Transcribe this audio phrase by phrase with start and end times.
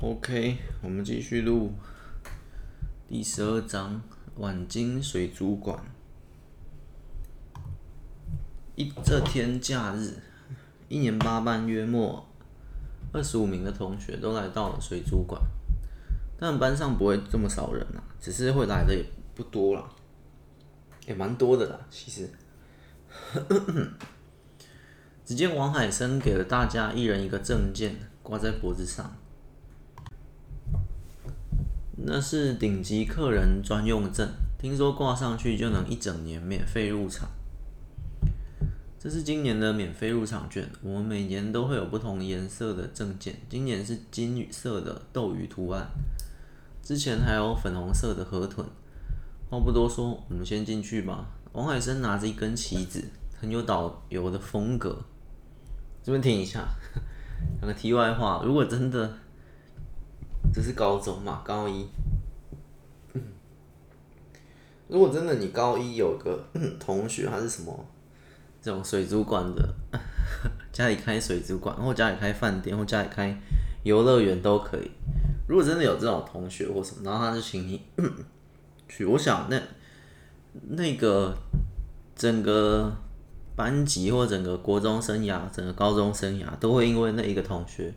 [0.00, 1.72] OK，我们继续录
[3.08, 4.00] 第十二章
[4.36, 5.76] 晚金水族馆。
[8.76, 10.14] 一这天假日，
[10.88, 12.24] 一年八班约莫
[13.12, 15.42] 二十五名的同学都来到了水族馆，
[16.38, 19.04] 但班上不会这么少人啊，只是会来的也
[19.34, 19.90] 不多啦，
[21.08, 21.80] 也蛮多的啦。
[21.90, 22.30] 其实，
[25.24, 29.12] 只见王海生给了大家一人一个证件，挂在脖子上。
[32.10, 34.26] 那是顶级客人专用证，
[34.58, 37.28] 听说挂上去就能一整年免费入场。
[38.98, 45.86] 这是今年的免费入场券，我们每年都会有不同颜色的证件，今年是金色的斗鱼图案，
[46.82, 48.66] 之前还有粉红色的河豚。
[49.50, 51.26] 话不多说，我们先进去吧。
[51.52, 53.04] 王海生拿着一根旗子，
[53.38, 54.98] 很有导游的风格。
[56.02, 56.66] 这边停一下，
[57.60, 59.18] 讲个题外话，如果真的。
[60.52, 61.86] 这是高中嘛，高一。
[64.88, 66.42] 如果真的你高一有个
[66.80, 67.86] 同学，他是什么
[68.62, 69.74] 这种水族馆的，
[70.72, 73.38] 家里开水族馆，或家里开饭店，或家里开
[73.82, 74.90] 游乐园都可以。
[75.46, 77.82] 如果真的有这种同学或什么，然后他就请你
[78.88, 79.60] 去，我想那
[80.68, 81.36] 那个
[82.16, 82.90] 整个
[83.54, 87.92] 班级或整个国中生涯、整个高中生涯，都会因为那一个同学。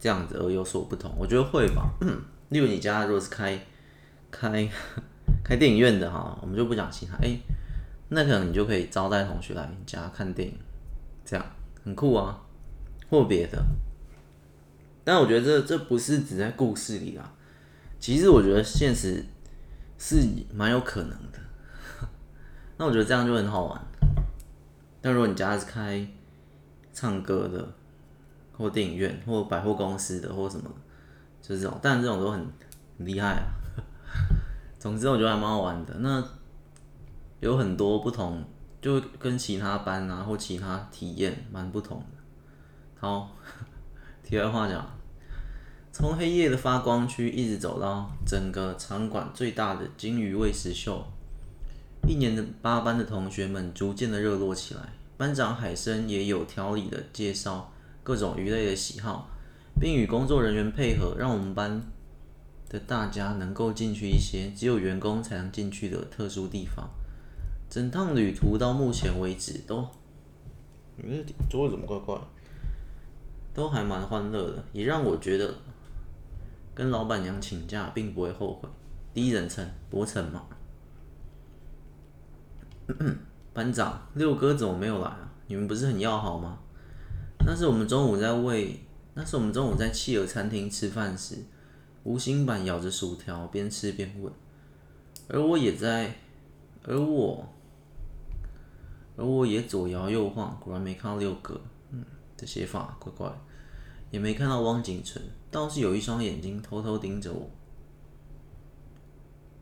[0.00, 1.88] 这样子而有所不同，我觉得会吧。
[2.48, 3.60] 例如你家如果是开
[4.30, 4.66] 开
[5.44, 7.16] 开电影院的哈，我们就不讲其他。
[7.18, 7.38] 哎、
[8.08, 10.54] 那可能你就可以招待同学来你家看电影，
[11.24, 11.46] 这样
[11.84, 12.40] 很酷啊，
[13.10, 13.62] 或别的。
[15.04, 17.32] 但我觉得这这不是只在故事里啊，
[17.98, 19.24] 其实我觉得现实
[19.98, 21.38] 是蛮有可能的。
[22.78, 23.80] 那我觉得这样就很好玩。
[25.02, 26.06] 但如果你家是开
[26.92, 27.72] 唱歌的，
[28.60, 30.70] 或电影院，或百货公司的，或什么，
[31.40, 32.38] 就是这种，但这种都很
[32.98, 33.42] 很厉害啊。
[34.78, 35.94] 总之，我觉得还蛮好玩的。
[36.00, 36.22] 那
[37.40, 38.44] 有很多不同，
[38.82, 42.18] 就跟其他班啊或其他体验蛮不同的。
[43.00, 43.34] 好，
[44.22, 44.86] 题外话讲，
[45.90, 51.02] 从黑夜的发光区一直走到整个场馆最大的鲸鱼喂食秀，
[52.06, 54.82] 一年的八班的同学们逐渐的热络起来。
[55.16, 57.72] 班长海生也有条理的介绍。
[58.02, 59.28] 各种鱼类的喜好，
[59.80, 61.82] 并与工作人员配合，让我们班
[62.68, 66.88] 的大家能够进去一些只有员工才能进去的特殊地方。
[67.68, 69.86] 整趟旅途到目前为止都，
[70.96, 72.20] 你这，桌子怎么怪怪？
[73.52, 75.54] 都还蛮欢乐的，也让我觉得
[76.74, 78.68] 跟老板娘请假并不会后悔。
[79.12, 80.46] 第一人称，博成嘛。
[83.52, 85.32] 班长，六哥怎么没有来啊？
[85.48, 86.58] 你们不是很要好吗？
[87.46, 88.78] 那是我们中午在喂，
[89.14, 91.36] 那是我们中午在企鹅餐厅吃饭时，
[92.04, 94.32] 吴新版咬着薯条边吃边问，
[95.28, 96.14] 而我也在，
[96.84, 97.48] 而我，
[99.16, 102.04] 而我也左摇右晃，果然没看到六哥，嗯，
[102.36, 103.32] 这写法怪怪，
[104.10, 107.50] 也没看到汪景纯，倒是有一双眼睛偷偷盯着我。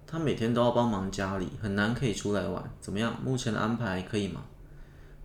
[0.07, 3.19] 他每天都要帮忙家里，很难可以出来玩，怎么样？
[3.23, 4.45] 目前的安排可以吗？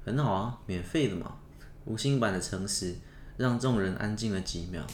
[0.05, 1.37] 很好啊，免费的嘛。
[1.85, 2.95] 无心版的诚实
[3.37, 4.85] 让众人安静了几秒，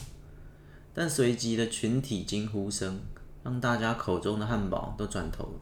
[0.92, 3.00] 但随即的群体惊呼声
[3.42, 5.60] 让大家口中的汉堡都转头。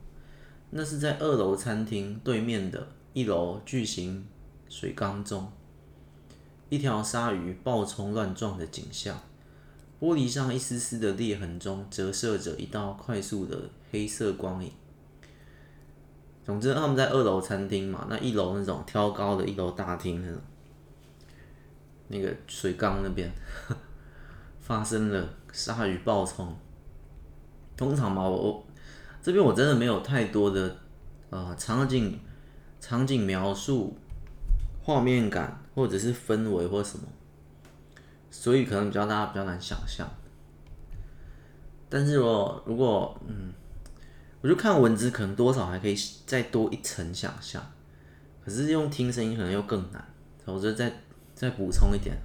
[0.71, 4.27] 那是在二楼餐厅对面的一楼巨型
[4.69, 5.51] 水缸中，
[6.69, 9.21] 一条鲨鱼暴冲乱撞的景象。
[10.01, 13.59] 玻璃上一丝丝的裂痕中折射着一道快速的
[13.91, 14.71] 黑色光影。
[16.47, 20.41] 总之，他们在二楼餐厅嘛，那一楼那种挑高的一楼大厅那种。
[22.09, 23.31] 那个水缸那边
[24.61, 26.57] 发生了鲨鱼暴冲。
[27.77, 28.67] 通常嘛，我
[29.23, 30.77] 这边我真的没有太多的
[31.31, 32.19] 呃场景
[32.81, 33.97] 场景描述、
[34.83, 37.05] 画面感或者是氛围或什么，
[38.31, 40.09] 所以可能比较大家比较难想象。
[41.89, 43.53] 但是我如果嗯，
[44.41, 45.95] 我就看文字，可能多少还可以
[46.27, 47.63] 再多一层想象，
[48.45, 50.05] 可是用听声音可能又更难。
[50.45, 50.93] 我觉得在。
[51.39, 52.21] 再补充一点，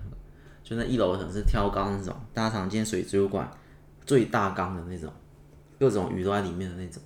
[0.64, 3.48] 就那一楼可能是挑缸那种，大家常见水族馆
[4.08, 5.14] 最大缸的那种，
[5.80, 7.00] 各种鱼都在里面的那种。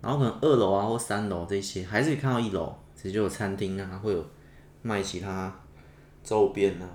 [0.00, 4.24] 然后可能二楼啊或三楼这些，还是可以看到一楼，其实就有餐厅啊，会有
[4.82, 5.52] 卖其他
[6.22, 6.86] 周边啊。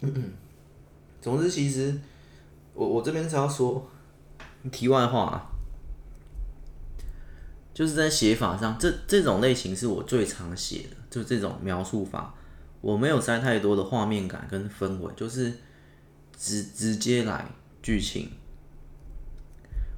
[1.20, 1.98] 总之，其实
[2.74, 3.90] 我我这边是要说
[4.70, 5.50] 题外话啊，
[7.74, 12.32] 就是在写法上，这这种类型是我最常写的，就这种描述法。
[12.84, 15.50] 我没有塞太多的画面感跟氛围，就是
[16.36, 17.50] 直直接来
[17.82, 18.28] 剧情，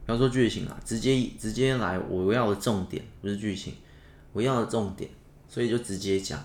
[0.06, 3.74] 不要说剧情啊，直接直接来我要的重点，不是剧情，
[4.32, 5.10] 我要的重点，
[5.48, 6.40] 所以就直接讲。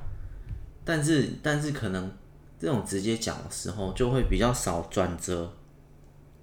[0.82, 2.10] 但是但是可能
[2.58, 5.52] 这种直接讲的时候，就会比较少转折，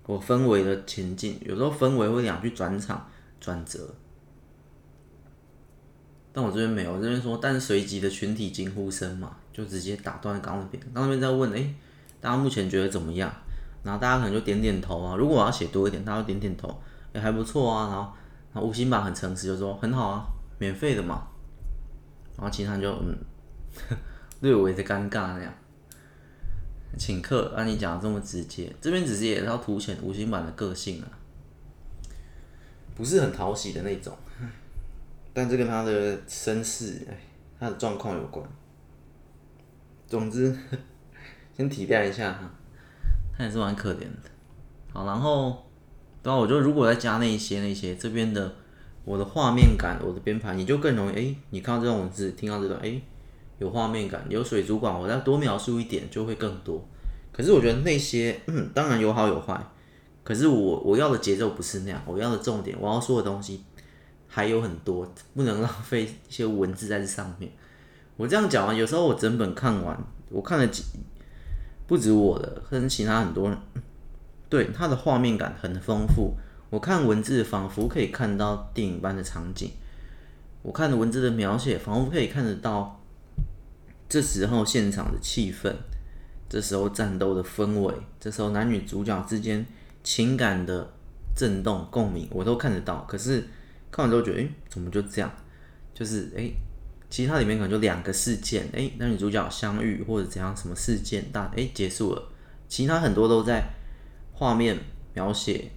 [0.06, 3.10] 我氛围的前进，有时候氛围会两句转场
[3.40, 3.96] 转折。
[6.38, 11.74] 但我这边没有，我这边说，但是随即的群体惊呼声嘛，就直接打断刚那边，刚那边在问，哎、
[12.22, 13.34] 大家目前觉得怎么样？
[13.81, 15.16] 然后大家可能就点点头啊。
[15.16, 16.80] 如果我要写多一点，大家点点头，
[17.12, 17.88] 也、还不错啊。
[17.88, 18.13] 然后，
[18.54, 20.28] 然后五星版很诚实，就说很好啊，
[20.60, 21.28] 免费的嘛。
[22.36, 23.18] 然后其他就嗯，
[24.42, 25.51] 略微的尴尬那样。
[27.00, 31.10] 请客，按你讲的这么直接，这边只是也是要凸显五星版的个性啊，
[32.94, 34.16] 不是很讨喜的那种。
[35.38, 37.16] 但这跟他的身世，哎，
[37.60, 38.44] 他的状况有关。
[40.07, 40.57] 总之，
[41.56, 42.50] 先体谅一下哈，
[43.38, 44.31] 他也是蛮可怜的。
[44.92, 45.63] 好，然后，
[46.24, 48.51] 对啊，我就如果再加那一些那些这边的
[49.06, 53.00] 我的画面感，我的编排，你就更容易哎，你看到这种文字，听到这段，哎，
[53.60, 56.83] 有画面感，有水族馆，我再多描述一点就会更多。
[57.31, 59.63] 可是我觉得那些，嗯，当然有好有坏。
[60.24, 63.63] 可是我我要的节奏不是那样，我要的重点，我要说的东西。
[64.27, 67.51] 还有很多，不能浪费一些文字在这上面。
[68.18, 69.97] 我这样讲啊，有时候我整本看完，
[70.29, 70.83] 我看了几，
[71.85, 73.57] 不止我的，跟其他很多人，
[74.50, 76.33] 对，它的画面感很丰富。
[76.69, 79.71] 我看文字仿佛可以看到电影般的场景，
[80.63, 83.00] 我看的文字的描写仿佛可以看得到
[84.09, 85.73] 这时候现场的气氛，
[86.50, 89.65] 这时候战斗的氛围，这时候男女主角之间
[90.03, 90.91] 情感的
[91.35, 93.06] 震动共鸣，我都看得到。
[93.07, 93.44] 可是。
[93.92, 95.31] 看完之后觉得，哎、怎么就这样？
[95.94, 96.51] 就是，哎、
[97.10, 102.30] 其实它里面可能就两个事件，哎、欸，男女主角相遇或者怎样，什么事件，但哎、结束了。
[102.68, 103.63] 其他很多都在
[104.34, 104.78] 画面
[105.13, 105.72] 描写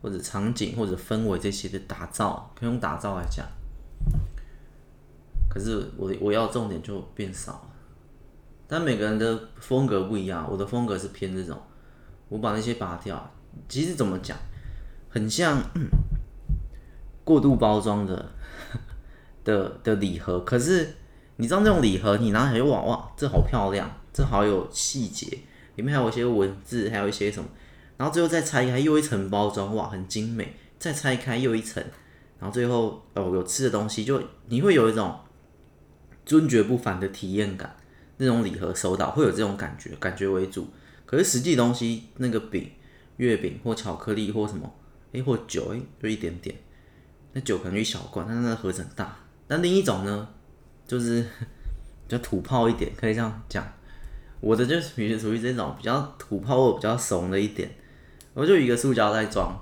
[0.00, 3.44] 或者场景或者氛围这些的打造，可以用打造来讲。
[5.48, 7.70] 可是我我要重点就变少了。
[8.68, 11.60] 但每个人的风格不一样，我的风格是偏这种，
[12.28, 13.32] 我把那些拔掉。
[13.68, 14.36] 其实怎么讲，
[15.08, 15.60] 很像。
[17.24, 18.30] 过度包装的
[19.42, 20.94] 的的礼盒，可是
[21.36, 25.26] 你知道那种礼盒，你拿起来哇哇，这好漂亮，这好有细节，
[25.76, 27.48] 里面还有一些文字，还有一些什么，
[27.96, 31.82] 然后最后再拆开又一层包装，哇，很精美，再拆开又一层，
[32.38, 35.18] 然后最后哦有吃的东西，就你会有一种
[36.24, 37.76] 尊爵不凡的体验感。
[38.16, 40.68] 那种礼盒收到会有这种感觉，感觉为主。
[41.04, 42.70] 可是实际东西那个饼、
[43.16, 44.72] 月饼或巧克力或什么，
[45.12, 46.54] 哎或酒，哎就一点点。
[47.36, 49.16] 那酒可能一小罐，但是那个盒子很大。
[49.48, 50.28] 但另一种呢，
[50.86, 51.20] 就是
[52.06, 53.66] 比较土炮一点，可以这样讲。
[54.40, 57.68] 我的就是属于属于这种比较土炮或比较怂的一点。
[58.34, 59.60] 我就一个塑胶袋装，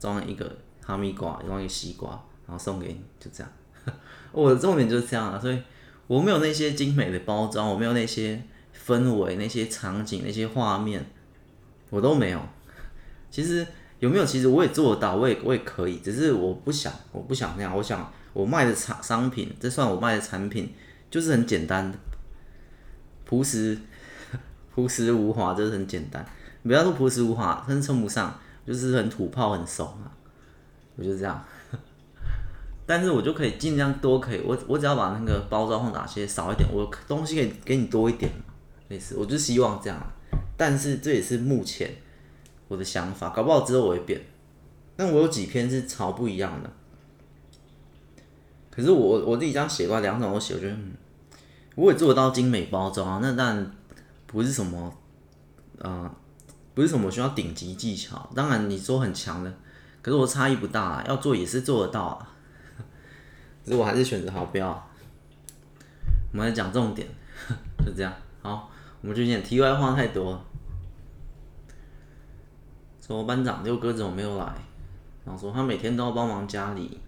[0.00, 2.10] 装一个哈密瓜，装一个西瓜，
[2.46, 3.52] 然后送给你，就这样。
[4.32, 5.62] 我的重点就是这样啊，所以
[6.06, 8.42] 我没有那些精美的包装，我没有那些
[8.74, 11.04] 氛围、那些场景、那些画面，
[11.90, 12.40] 我都没有。
[13.30, 13.66] 其实。
[14.00, 14.24] 有没有？
[14.24, 17.76] 其实我也做得到，我也我也可以，只是我不想，我不想那样。
[17.76, 20.72] 我想我卖的产商品，这算我卖的产品，
[21.10, 21.98] 就是很简单的，
[23.24, 23.76] 朴实
[24.72, 26.24] 朴实无华，就是很简单。
[26.62, 30.06] 不要说朴实无华，真称不上，就是很土炮很怂啊。
[30.94, 31.44] 我就这样，
[32.86, 38.54] 但是我就可以尽量多可以，我我只要把那个包装或哪些少一点，我东西可以给你多一点嘛，
[38.88, 40.00] 类似，我就希望这样。
[40.56, 41.90] 但是这也是目前。
[42.68, 44.20] 我的想法，搞不好之后我会变。
[44.96, 46.70] 但我有几篇是超不一样的。
[48.70, 50.92] 可是我我自己这样写过，两种都写，我觉得，嗯，
[51.74, 53.18] 我也做得到精美包装啊。
[53.22, 53.72] 那当然
[54.26, 54.92] 不是什么，
[55.80, 56.10] 啊、呃，
[56.74, 58.30] 不是什么需要顶级技巧。
[58.34, 59.52] 当然你说很强的，
[60.02, 62.36] 可是我差异不大啊，要做也是做得到啊。
[63.64, 64.68] 可是我还是选择好不要。
[66.32, 67.06] 我们来讲重点，
[67.84, 68.12] 就这样。
[68.42, 68.70] 好，
[69.00, 70.44] 我们就先题外话太多了。
[73.08, 74.44] 说班长六哥怎么没有来？
[75.24, 77.00] 然后说他每天都要帮忙家里，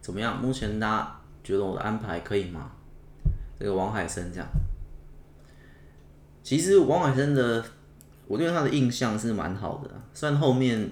[0.00, 0.40] 怎么样？
[0.40, 2.70] 目前大家觉得我的安排可以吗？
[3.58, 4.48] 这个王海生这样，
[6.42, 7.64] 其实王海生的，
[8.26, 10.90] 我对他的印象是蛮好的，虽然后面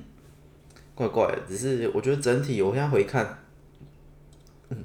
[0.95, 3.39] 怪怪的，只是我觉得整体我现在回看，
[4.69, 4.77] 嗯，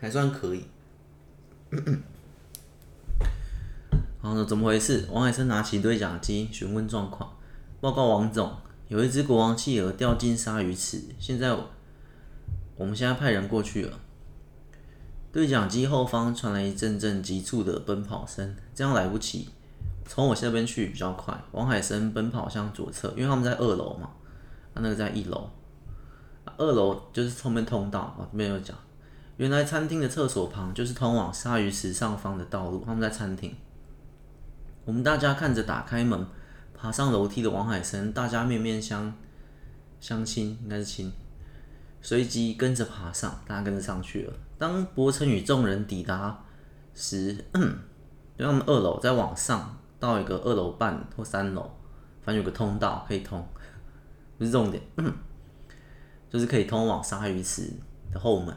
[0.00, 0.64] 还算可以。
[4.20, 5.06] 然后呢，怎么回事？
[5.10, 7.36] 王海生拿起对讲机询问状况。
[7.84, 8.50] 报告王总，
[8.88, 11.54] 有一只国王企鹅掉进鲨鱼池，现在
[12.76, 13.98] 我们现在派人过去了。
[15.30, 19.50] 对讲机后方传来一阵阵急促的奔跑声，这样来不及，
[20.06, 21.38] 从我这边去比较快。
[21.52, 24.08] 王海生奔跑向左侧，因为他们在二楼嘛，
[24.74, 25.50] 他那个在一楼。
[26.56, 28.74] 二楼就是后面通道啊，没有讲。
[29.36, 32.82] 原来餐厅的厕所旁就是通往鲨鱼池上方的道路。
[32.86, 33.54] 他们在餐厅，
[34.86, 36.26] 我们大家看着打开门、
[36.84, 39.10] 爬上楼梯的王海生，大家面面相
[40.00, 41.10] 相亲，应该是亲。
[42.02, 44.32] 随即跟着爬上，大家跟着上去了。
[44.58, 46.44] 当柏成与众人抵达
[46.94, 47.32] 时，
[48.36, 51.62] 就他们二楼再往上到一个二楼半或三楼，
[52.22, 53.42] 反正有个通道可以通，
[54.36, 54.82] 不是重点。
[56.28, 57.72] 就是可以通往鲨鱼池
[58.12, 58.54] 的后门。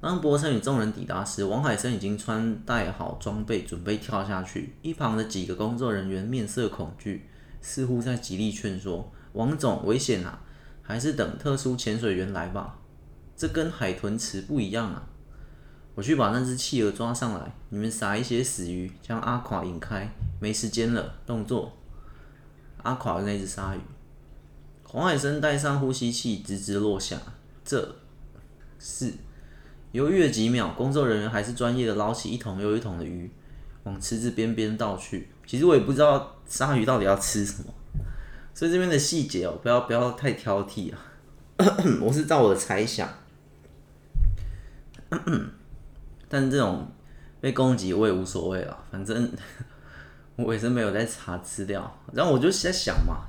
[0.00, 4.74] 当柏成与众人抵达时，王海生已经穿戴好装备，准备跳下去。
[4.80, 7.28] 一旁的几个工作人员面色恐惧，
[7.62, 10.42] 似乎在极力劝说：“王总，危险啊！
[10.82, 12.78] 还是等特殊潜水员来吧。
[13.36, 15.06] 这跟海豚池不一样啊！
[15.94, 20.08] 我去把那只企鹅抓上来，你们撒一些死鱼，将阿垮引开。
[20.40, 21.72] 没时间了，动作！
[22.82, 23.80] 阿垮的那只鲨鱼。”
[24.84, 27.16] 黄海生带上呼吸器，直直落下。
[27.64, 27.96] 这
[28.78, 29.12] 是
[29.92, 33.30] 犹豫了几秒，工作人员还是专业的捞起一桶又一桶的鱼，
[33.84, 35.28] 往池子边边倒去。
[35.52, 37.74] 其实我也不知道鲨鱼到底要吃什么，
[38.54, 40.98] 所以这边的细节哦，不要不要太挑剔啊。
[42.00, 43.06] 我是照我的猜想，
[46.26, 46.90] 但这种
[47.42, 49.30] 被攻击我也无所谓了，反正
[50.36, 52.00] 我也是没有在查资料。
[52.14, 53.26] 然后我就在想嘛。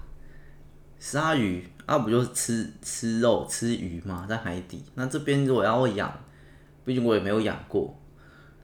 [0.97, 4.25] 鲨鱼啊，不就是吃吃肉吃鱼嘛？
[4.29, 4.81] 在海底。
[4.95, 6.17] 那这边如果要养，
[6.85, 7.99] 毕竟我也没有养过。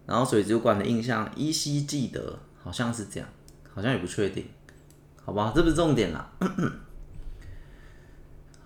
[0.05, 3.27] 然后水族馆的印象依稀记得，好像是这样，
[3.79, 4.45] 好像也不确定。
[5.23, 6.29] 好吧，这不是重点啦。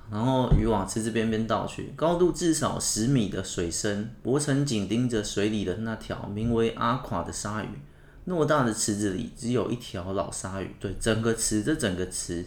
[0.09, 7.67] 然后鱼往池子边边倒去，高度至少十米的水深，柏成紧盯着水里的那条名为阿垮的鲨鱼。
[8.25, 10.75] 偌大的池子里只有一条老鲨鱼。
[10.79, 12.43] 对，整个池，这整个池。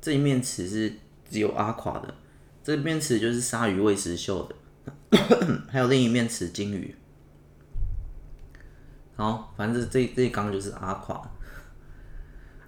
[0.00, 0.94] 这一面池是
[1.30, 2.14] 只有阿垮的，
[2.64, 4.54] 这面池就是鲨鱼喂食秀的，
[5.68, 6.96] 还有另一面池金鱼。
[9.16, 11.30] 好，反正这这一缸就是阿垮。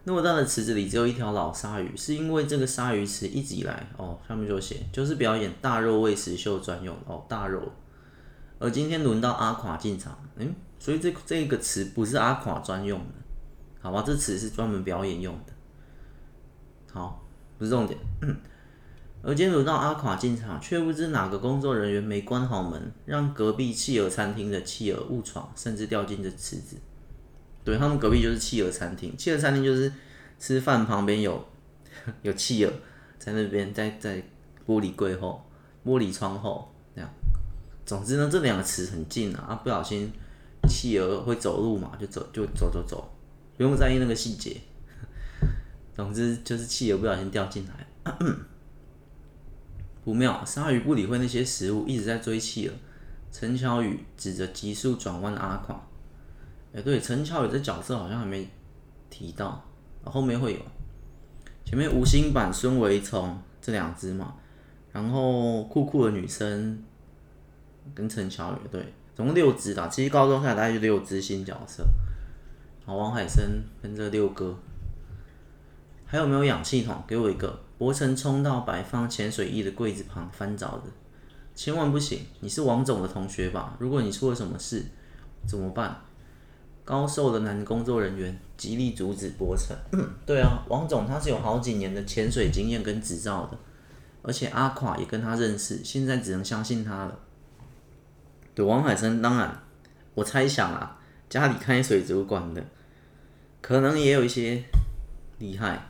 [0.04, 7.60] 那么大的池子里只有一条老鲨鱼，是因为这个鲨鱼池一直以来哦，上面就写就是表演大肉喂食秀专用哦，大肉。
[8.58, 13.14] 而今天轮到阿垮进场，嗯，所以这这个池不是阿垮专用的，
[13.80, 14.02] 好吧？
[14.06, 15.52] 这池是专门表演用的。
[16.92, 17.22] 好，
[17.58, 17.98] 不是重点。
[19.22, 26.76] 而今天轮到阿垮进场，却不知哪个工作人员没关好门，让隔壁企鹅餐厅的企鹅误闯，甚至掉进这池子。
[27.70, 29.92] 对，他们隔壁就是企鹅餐厅，企鹅餐厅就是
[30.40, 31.48] 吃饭旁边有
[32.22, 32.72] 有企鹅
[33.16, 34.20] 在那边，在在
[34.66, 35.48] 玻璃柜后、
[35.84, 37.08] 玻璃窗后这样。
[37.86, 40.10] 总之呢，这两个词很近啊，啊，不小心
[40.68, 43.08] 企鹅会走路嘛，就走就走走走，
[43.56, 44.60] 不用在意那个细节。
[45.94, 47.86] 总之就是企鹅不小心掉进来，
[50.02, 50.44] 不妙！
[50.44, 52.74] 鲨鱼不理会那些食物，一直在追企鹅。
[53.30, 55.88] 陈乔宇指着急速转弯的阿狂，
[56.72, 58.48] 哎、对，陈乔宇这角色好像还没
[59.08, 59.62] 提到，
[60.04, 60.60] 后面会有。
[61.64, 64.34] 前面吴昕版、孙维从这两只嘛，
[64.92, 66.82] 然后酷酷的女生
[67.94, 69.88] 跟陈乔宇，对，总共六只啦。
[69.88, 71.84] 其实高中下来大概就六只新角色。
[72.84, 74.56] 好，王海生跟这六哥。
[76.06, 77.02] 还有没有氧气筒？
[77.06, 77.60] 给我一个。
[77.78, 80.82] 柏成冲到摆放潜水衣的柜子旁，翻找着。
[81.54, 82.26] 千万不行！
[82.40, 83.76] 你是王总的同学吧？
[83.78, 84.84] 如果你出了什么事，
[85.46, 86.02] 怎么办？
[86.84, 89.76] 高瘦的男工作人员极力阻止柏成。
[90.26, 93.58] 对啊，王总他是有好几年的潜水经验跟执照的，
[94.22, 97.18] 而且阿垮也跟他认识，现在只能相信他了。
[98.54, 99.62] 对，王海生，当然，
[100.14, 102.64] 我猜想啊，家里开水族馆的，
[103.60, 104.64] 可能也有一些
[105.38, 105.86] 厉害。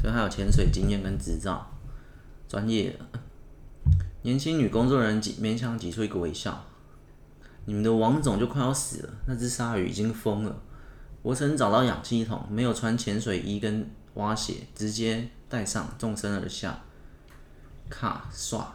[0.00, 1.70] 所以还有潜水经验跟执照，
[2.48, 3.20] 专业的。
[4.22, 6.64] 年轻女工作人员挤勉强挤出一个微笑。
[7.64, 10.62] 你们的王总就快要死了，那只鲨鱼已经疯了。
[11.22, 16.82] 我曾找到氧气筒，没有穿潜水衣跟蛙鞋，直接带上，纵身而下。
[17.88, 18.74] 卡刷，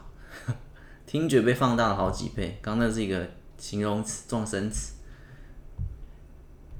[1.06, 2.58] 听觉被放大了好几倍。
[2.62, 3.28] 刚那是一个
[3.58, 4.94] 形容词，状声词。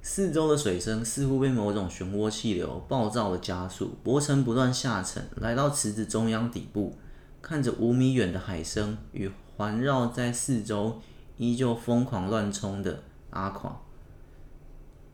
[0.02, 6.98] 四周的水声似乎被某种漩涡气流暴躁的加速，柏成不断下沉，来到池子中央底部，
[7.42, 11.02] 看着五米远的海生与环绕在四周
[11.38, 13.82] 依旧疯狂乱冲的阿狂。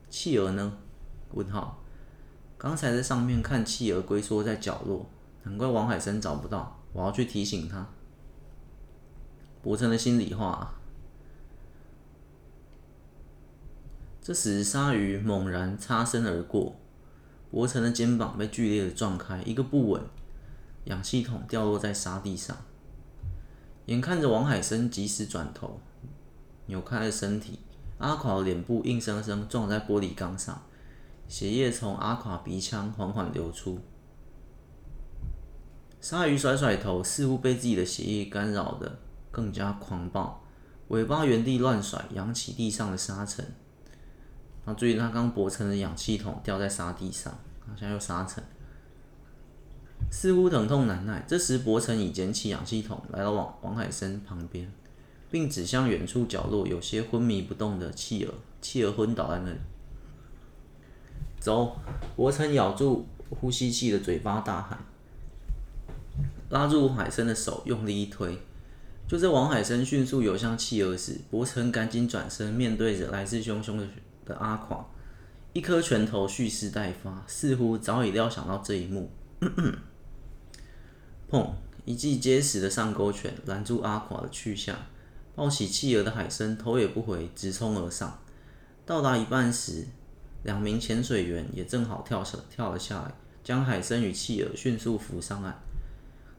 [0.09, 0.77] 企鹅呢？
[1.33, 1.79] 问号。
[2.57, 5.05] 刚才在上面看企鹅龟缩在角落，
[5.43, 7.85] 难怪王海生找不到，我要去提醒他。
[9.61, 10.75] 柏成的心里话。
[14.21, 16.77] 这时鲨鱼猛然擦身而过，
[17.51, 20.01] 柏成的肩膀被剧烈的撞开，一个不稳，
[20.85, 22.55] 氧气筒掉落在沙地上。
[23.87, 25.81] 眼看着王海生及时转头，
[26.65, 27.59] 扭开了身体，
[27.97, 30.61] 阿垮的脸部硬生生撞在玻璃缸上，
[31.27, 33.79] 血液从阿垮鼻腔缓缓流出。
[36.01, 38.99] 鲨鱼甩甩头，似乎被自己的血液干扰的
[39.31, 40.43] 更加狂暴，
[40.89, 43.45] 尾巴原地乱甩，扬起地上的沙尘。
[44.65, 47.33] 然后注意，他刚柏成的氧气筒掉在沙地上，
[47.65, 48.43] 好像有沙尘，
[50.11, 51.23] 似乎疼痛难耐。
[51.27, 54.69] 这时，柏成已捡起氧气筒，来到王王海生旁边，
[55.33, 58.31] 并指向远处角落有些昏迷不动的企鹅。
[58.61, 59.57] 企鹅昏倒在那里。
[61.39, 61.75] 走，
[62.15, 64.77] 柏成咬住呼吸器的嘴巴，大喊，
[66.51, 68.37] 拉住海生的手，用力一推。
[69.07, 73.87] 就在王海生迅速游向企鹅时，柏成赶紧转身，面对着来势汹汹的。
[74.25, 74.85] 的阿垮，
[75.51, 79.11] 一颗拳头蓄势待发，似乎早已料想到这一幕。
[81.29, 81.49] 砰！
[81.85, 84.77] 一记结实的上勾拳拦住阿垮的去向，
[85.35, 88.19] 抱起企鹅的海参头也不回，直冲而上。
[88.85, 89.87] 到达一半时，
[90.43, 93.13] 两名潜水员也正好跳下跳了下来，
[93.43, 95.57] 将海参与企鹅迅速浮上岸。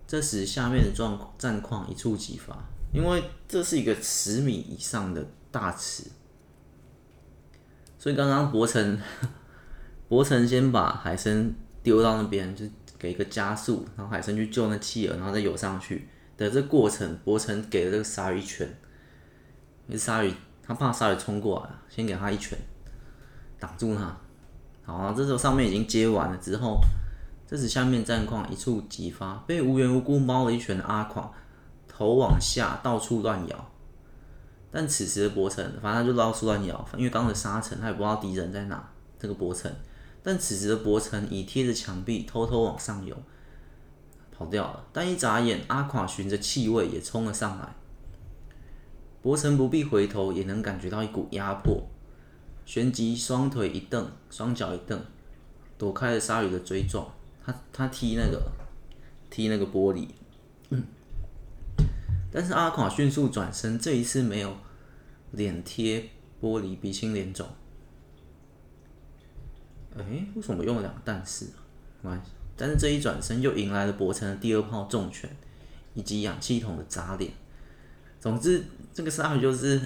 [0.06, 2.56] 这时，下面的状战况一触即发，
[2.92, 6.04] 因为这是一个十米以上的大池。
[7.98, 9.00] 所以刚刚博成，
[10.08, 12.66] 博成先把海参丢到那边，就
[12.98, 18.68] 给一个加速，然后海参去救那企鹅，然后再游上去的这过程，博成给了这个鲨鱼一拳，
[19.86, 22.58] 因为鲨鱼他怕鲨鱼冲过来，先给他一拳
[23.58, 24.16] 挡住他。
[24.84, 26.80] 好，啊这时候上面已经接完了之后，
[27.46, 31.30] 这时下面战况一触即发，被无缘无故猫了一拳的阿垮，
[31.86, 33.70] 头往下到处乱摇。
[34.70, 38.90] 但此时的柏城，反正他就到处乱摇，因为刚刚的沙尘，他也不知道敌人在哪。
[39.18, 39.72] 这个柏城，
[40.22, 43.16] 但此时的柏城已贴着墙壁，偷偷往上游，
[44.36, 44.84] 跑掉了。
[44.92, 47.74] 但一眨眼，阿垮循着气味也冲了上来。
[49.24, 51.82] 柏成不必回头，也能感觉到一股压迫，
[52.66, 55.02] 旋即双腿一蹬，双脚一蹬，
[55.78, 57.10] 躲开了鲨鱼的追撞。
[57.42, 58.52] 他他踢那个
[59.30, 60.08] 踢那个玻璃。
[62.30, 64.54] 但是阿垮迅速转身，这一次没有
[65.32, 66.10] 脸贴
[66.42, 67.48] 玻璃，鼻青脸肿。
[69.96, 71.46] 哎，为什么用了两个但是？
[72.02, 72.32] 没关系。
[72.58, 75.34] 但是这一转身又迎来了柏成的第二炮重拳，
[75.94, 77.32] 以及氧气筒的砸脸。
[78.24, 79.78] 总之，这个鲨鱼就是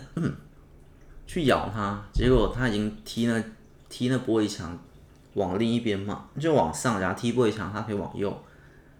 [1.27, 3.43] 去咬他，结果他已经踢那
[3.89, 4.79] 踢那玻璃墙
[5.35, 8.33] 往另一边嘛，就往上，然后踢玻璃墙，它可以往右，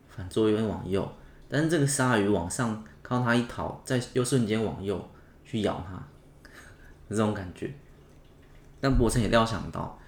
[0.09, 1.09] 反作用往右。
[1.49, 2.85] 但是这个鲨鱼往上。
[3.01, 5.11] 靠他一逃，再又瞬间往右
[5.43, 5.99] 去咬他，
[7.09, 7.73] 这种感觉。
[8.83, 9.99] 但波森也料想到，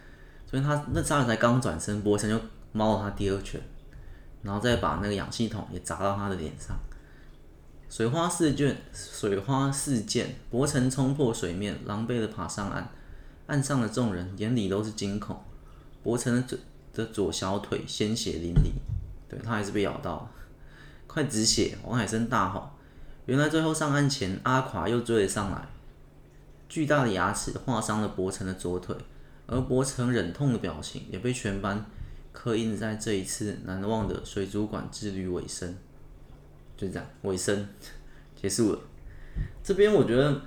[0.44, 2.38] 所以他那鲨鱼才刚转身，波森就
[2.72, 3.58] 猫了他第二拳，
[4.42, 6.76] 然后再把那个氧气筒也砸到他的脸上。
[7.90, 12.88] 水花四溅，水花四溅，柏成冲破水面，狼狈的爬上岸。
[13.48, 15.42] 岸上的众人眼里都是惊恐。
[16.04, 16.56] 柏成的左
[16.94, 18.70] 的左小腿鲜血淋漓，
[19.28, 20.30] 对，他还是被咬到了，
[21.08, 21.76] 快止血！
[21.84, 22.70] 王海生大吼。
[23.26, 25.68] 原来最后上岸前，阿垮又追了上来，
[26.68, 28.94] 巨大的牙齿划伤了柏成的左腿，
[29.48, 31.84] 而柏成忍痛的表情也被全班
[32.30, 35.76] 刻印在这一次难忘的水族馆之旅尾声。
[36.80, 37.68] 就这样，尾声
[38.34, 38.78] 结束了。
[39.62, 40.40] 这边我觉得，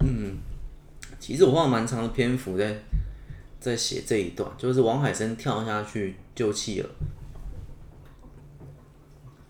[0.00, 0.38] 嗯，
[1.20, 2.80] 其实我花了蛮长的篇幅在
[3.60, 6.88] 在写这一段，就是王海生跳下去救企鹅，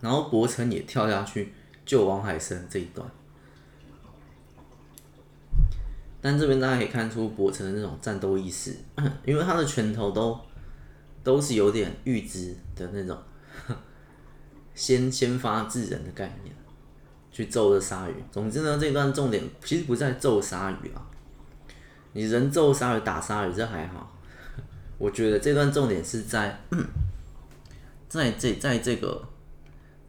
[0.00, 1.52] 然后柏成也跳下去。
[1.84, 3.04] 救王海生这一段，
[6.20, 8.76] 但这边大家可以看出柏成的那种战斗意识，
[9.26, 10.40] 因为他的拳头都
[11.24, 13.18] 都是有点预知的那种，
[14.74, 16.54] 先先发制人的概念，
[17.30, 18.14] 去揍这鲨鱼。
[18.30, 21.06] 总之呢，这段重点其实不在揍鲨鱼啊，
[22.12, 24.16] 你人揍鲨鱼打鲨鱼这还好，
[24.98, 26.60] 我觉得这段重点是在
[28.08, 29.28] 在这在这个。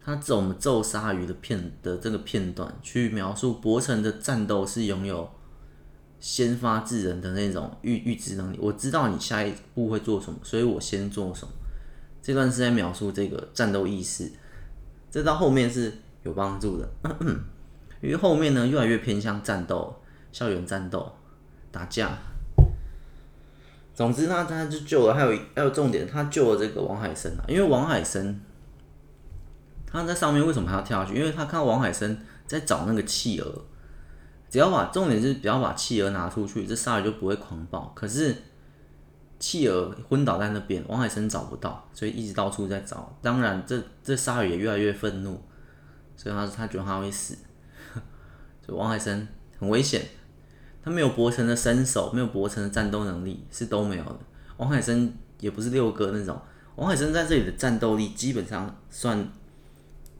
[0.06, 5.26] 他怎么揍鲨鱼的片的这个片段，去描述博城的战斗是拥有
[6.20, 8.58] 先发制人的那种预预知能力。
[8.60, 11.54] 我知道你下一步会做什么，所以我先做什么。
[12.20, 14.30] 这段是在描述这个战斗意识，
[15.14, 15.92] 这到后面是
[16.24, 16.88] 有帮助的，
[18.02, 19.94] 因为后面呢越来越偏向战斗，
[20.32, 21.08] 校园战斗，
[21.70, 22.18] 打架。
[23.94, 28.40] 总之他他就救了，还有还有重点，他救了这个王海生啊，因为王海生。
[29.86, 31.16] 他在上面为什么还要跳下去？
[31.16, 33.64] 因为他看到王海生在找那个企鹅，
[34.50, 37.92] 只要把重点是不要把企鹅拿出去，这鲨鱼就不会狂暴。
[37.94, 38.34] 可是
[39.44, 43.14] 企鹅昏倒在那边，王海生找不到，所以一直到处在找。
[43.20, 45.38] 当然这，这这鲨鱼也越来越愤怒，
[46.16, 47.36] 所以他他觉得他会死。
[48.64, 49.28] 所以王海生
[49.58, 50.00] 很危险，
[50.82, 54.18] 他没有博成的身手，没有博成的战斗能力，是都没有的。
[54.56, 56.40] 王海生也不是六哥那种，
[56.76, 59.28] 王海生在这里的战斗力基本上算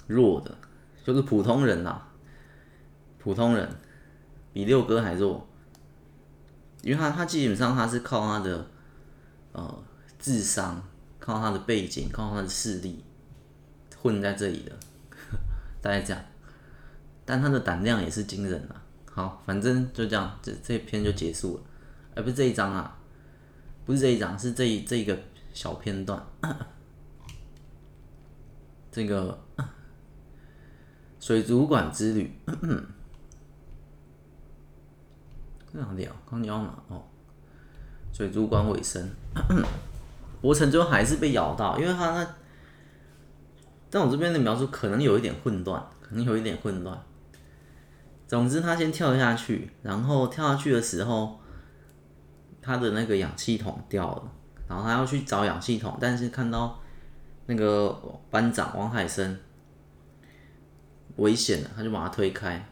[0.06, 0.54] 弱的，
[1.02, 2.08] 就是普通人啦，
[3.18, 3.66] 普通人。
[4.52, 5.44] 比六哥还弱，
[6.82, 8.64] 因为他他基本上他是靠他的
[9.54, 9.82] 呃
[10.18, 10.80] 智商，
[11.18, 13.02] 靠他的背景，靠他的势力
[14.00, 14.72] 混在这里的，
[15.80, 16.22] 大概这样。
[17.24, 18.82] 但他的胆量也是惊人啊。
[19.10, 21.62] 好，反正就这样，这这篇就结束了。
[22.16, 22.98] 而不是这一章啊，
[23.86, 25.18] 不是这一章，是这一这一个
[25.52, 26.22] 小片段。
[28.92, 29.38] 这个
[31.18, 32.32] 水族馆之旅。
[35.72, 36.82] 这样聊，刚聊哪？
[36.88, 37.02] 哦，
[38.12, 39.10] 水族馆尾声，
[40.40, 42.34] 博成最后还是被咬到，因为他那，
[43.90, 47.00] 在我这边的描述可能有一点混乱，可能有一点混乱。
[48.26, 51.40] 总之，他先跳下去，然后跳下去的时候，
[52.60, 54.32] 他的那个氧气筒掉了，
[54.68, 56.80] 然后他要去找氧气筒，但是看到
[57.46, 59.38] 那个班长王海生
[61.16, 62.66] 危险了，他就把他推开，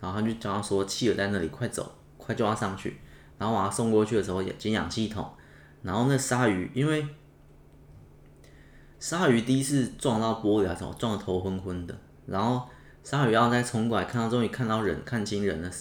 [0.00, 3.00] 然后他就叫他说：“气儿在那里，快走。”快就要上去，
[3.38, 5.28] 然后把他送过去的时候也进氧气筒，
[5.82, 7.06] 然后那鲨鱼因为
[8.98, 12.68] 鲨鱼第一次撞到玻璃的时候撞的头昏昏的，然后
[13.02, 15.72] 鲨鱼要再冲过来，看到终于看到人看清人的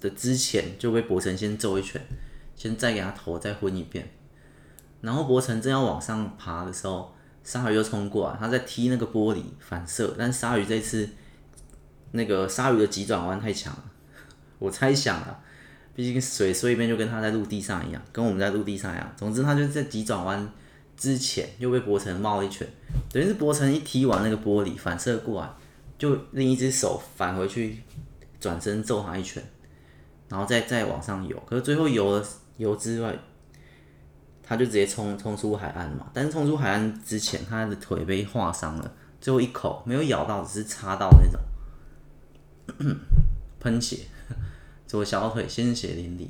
[0.00, 2.00] 的之前就被博成先揍一拳，
[2.54, 4.08] 先再给他头再昏一遍，
[5.00, 7.12] 然后博成正要往上爬的时候，
[7.42, 11.08] 鲨鱼又冲过来，他在踢那个玻璃反射，但鲨鱼这次
[12.12, 13.84] 那个鲨鱼的急转弯太强了，
[14.60, 15.40] 我猜想啊。
[15.96, 19.12] 毕竟水碎边就跟他在陆地上一样，跟我们在陆地上一样。
[19.16, 20.46] 总之，他就在急转弯
[20.94, 22.68] 之前又被博成冒了一拳，
[23.10, 25.48] 等于是博成一踢完那个玻璃反射过来，
[25.96, 27.78] 就另一只手返回去
[28.38, 29.42] 转身揍他一拳，
[30.28, 31.42] 然后再再往上游。
[31.46, 32.22] 可是最后游了
[32.58, 33.18] 游之外，
[34.42, 36.10] 他就直接冲冲出海岸了嘛。
[36.12, 42.96] 但是冲出海岸之前，他的腿被划伤了，最后一口没有咬到，只是插到那种
[43.58, 44.00] 喷血。
[44.86, 46.28] 左小腿鲜血淋漓，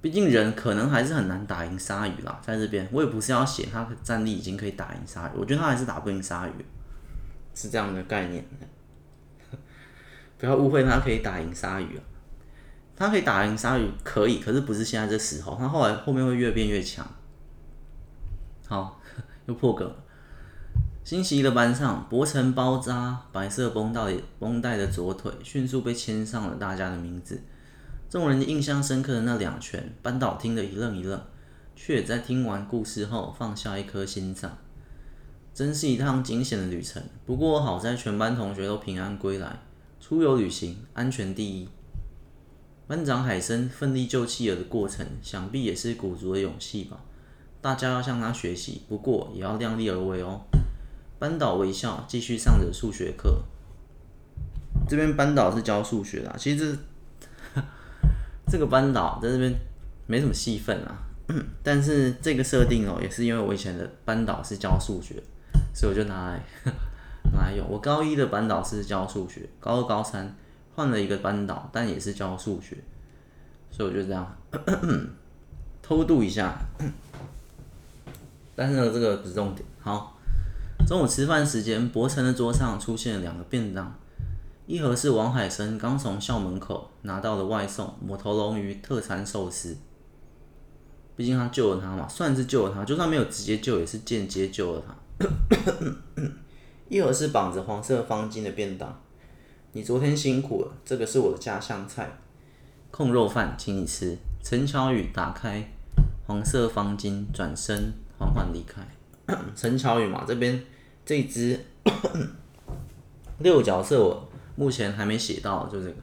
[0.00, 2.40] 毕竟人可能还是很难打赢鲨鱼啦。
[2.42, 6.52] 在这边，我也不是要写他的战力已经可以打赢鲨鱼，我觉得他还是打不赢鲨鱼，
[7.54, 8.46] 是这样的概念。
[10.38, 12.02] 不要误会，他可以打赢鲨鱼啊，
[12.94, 17.06] 他可以打赢鲨鱼可以，可是不是现在这时候，他后来后面会越变越强。
[18.66, 19.00] 好，
[19.46, 20.03] 又破梗了。
[21.04, 27.42] 新习的班上，博成包扎白色绷带绷带的左腿，迅速被签上了大家的名字。
[28.08, 31.20] 众人印象深刻的那两拳，班导听得一愣一愣，
[31.76, 34.56] 却也在听完故事后放下一颗心脏。
[35.52, 37.02] 真是一趟惊险的旅程。
[37.26, 39.58] 不过好在全班同学都平安归来。
[40.00, 41.68] 出游旅行，安全第一。
[42.86, 46.98] 班长海生奋力救妻儿的过程，想必也是鼓足了勇气吧。
[47.60, 50.40] 大家要向他学习，不过也要量力而为哦。
[51.24, 53.42] 班导微笑，继续上着数学课。
[54.86, 56.76] 这边班导是教数学的，其实
[58.46, 59.50] 这， 个班导在这边
[60.06, 60.98] 没什么戏份啊。
[61.64, 65.14] 但是这个设定哦，也是因为我以前的班导是教数学，
[65.72, 66.42] 所以我就拿来
[67.32, 67.66] 拿来用。
[67.70, 70.36] 我高一的班导是教数学，高二、高三
[70.74, 72.76] 换了一个班导，但也是教数学，
[73.70, 74.36] 所以我就这样
[75.80, 76.54] 偷渡一下。
[78.54, 79.66] 但是呢，这个不是重点。
[79.80, 80.13] 好。
[80.86, 83.98] 中午吃饭时间，博成的桌上出现了两个便当，
[84.66, 89.78] 一盒是王海生刚从校门口拿到的外送——抹头龙鱼特产寿司。
[91.16, 94.94] 毕竟他救了他嘛，算是救了他，就算没有直接救，也是间接救了他。
[96.90, 99.00] 一盒是绑着黄色方巾的便当，
[99.72, 102.18] 你昨天辛苦了，这个是我的家乡菜，
[102.90, 104.18] 控肉饭，请你吃。
[104.42, 105.66] 陈乔宇打开
[106.26, 108.86] 黄色方巾，转身缓缓离开。
[109.56, 110.62] 陈乔宇嘛，这边。
[111.04, 111.60] 这只
[113.40, 115.94] 六角色我目前还没写到，就这个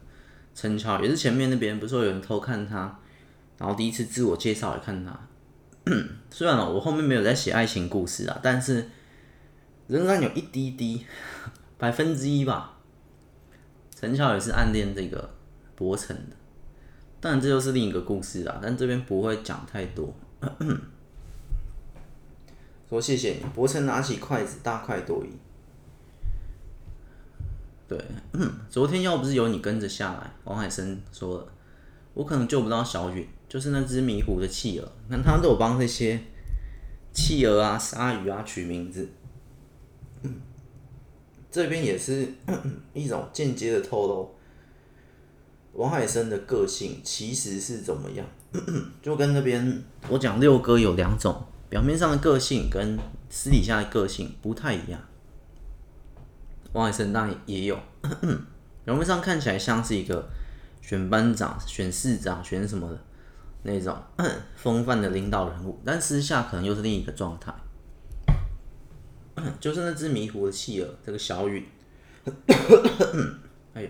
[0.53, 2.99] 陈乔也是前面那边不是说有人偷看他，
[3.57, 5.19] 然后第一次自我介绍来看他。
[6.29, 8.89] 虽然我后面没有在写爱情故事啊，但是
[9.87, 11.05] 仍然有一滴滴
[11.77, 12.77] 百分之一吧。
[13.95, 15.33] 陈乔也是暗恋这个
[15.75, 16.35] 博成的，
[17.19, 20.13] 当然这就是另一个故事啊，但这边不会讲太多。
[22.91, 25.29] 说谢谢你，伯承拿起筷子，大快朵颐。
[27.87, 27.97] 对，
[28.69, 31.47] 昨天要不是有你跟着下来，王海生说了，
[32.13, 34.91] 我可能救不到小允，就是那只迷糊的企鹅。
[35.07, 36.19] 你看他都有帮那些
[37.13, 39.07] 企鹅啊、鲨鱼啊取名字，
[41.49, 42.27] 这边也是
[42.93, 44.35] 一种间接的透露。
[45.71, 48.27] 王海生的个性其实是怎么样？
[49.01, 54.99] 就跟那边我讲六哥有两种，表面上的个性跟私底下的个性不太一样。
[56.73, 57.79] 王海生当然也有，
[58.83, 60.27] 表面上看起来像是一个
[60.81, 62.99] 选班长、选市长、选什么的
[63.63, 63.97] 那种
[64.57, 67.53] 风范的领导人物，但私下可能又是另一个状态。
[69.61, 71.69] 就是那只迷糊的企鹅，这个小雨。
[73.73, 73.87] 哎呦。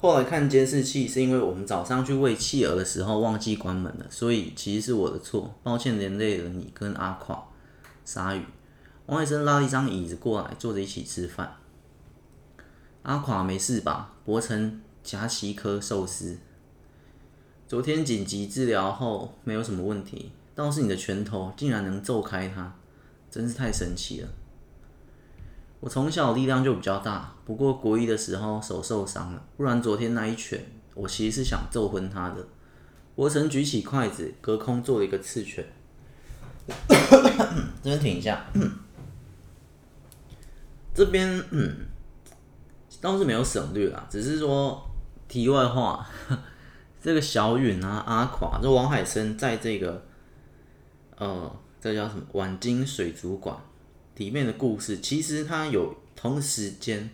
[0.00, 7.42] 后来看监视器，是因为我们早上去喂企鹅的时候忘记关门了，所以其实是我的错，抱歉连累了你跟阿垮、
[8.04, 8.44] 鲨鱼。
[9.06, 11.56] 王医生拉了一张椅子过来，坐着一起吃饭。
[13.02, 14.12] 阿垮没事吧？
[14.24, 16.38] 博成夹起一颗寿司。
[17.66, 22.72] 昨天紧急治疗后没有什么问题，倒是你的拳头竟然能揍开它，
[23.30, 24.28] 真是太神奇了。
[25.80, 30.60] 我从小力量就比较大，不过国一的时候手受伤了，不然昨天那一拳，
[30.94, 32.44] 我其实是想揍昏他的。
[33.14, 35.64] 我曾举起筷子，隔空做了一个刺拳。
[37.80, 38.44] 这边停一下，
[40.92, 41.86] 这边嗯，
[43.00, 44.82] 倒是没有省略啦，只是说
[45.28, 46.04] 题外话，
[47.00, 50.04] 这个小允啊，阿垮，这王海生在这个
[51.16, 52.22] 呃，这叫什么？
[52.32, 53.56] 晚金水族馆。
[54.18, 57.08] 里面的故事其实它有同时间，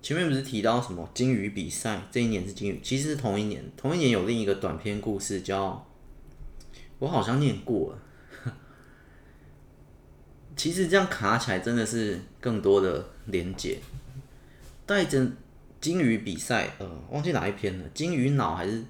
[0.00, 2.02] 前面不是提到什么金鱼比赛？
[2.10, 5.86] 这一年是金鱼，其实是同一年，同一年有另一个短篇故事叫，
[6.98, 7.98] 我好像念过了。
[10.54, 13.78] 其实这样卡起来真的是更多的连结，
[14.86, 15.26] 带着
[15.80, 18.84] 金鱼比赛，呃，忘记哪一篇了，金鱼脑还是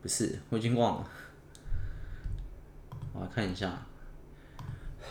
[0.00, 0.38] 不是？
[0.50, 1.10] 我已经忘了，
[3.12, 3.86] 我来看一下。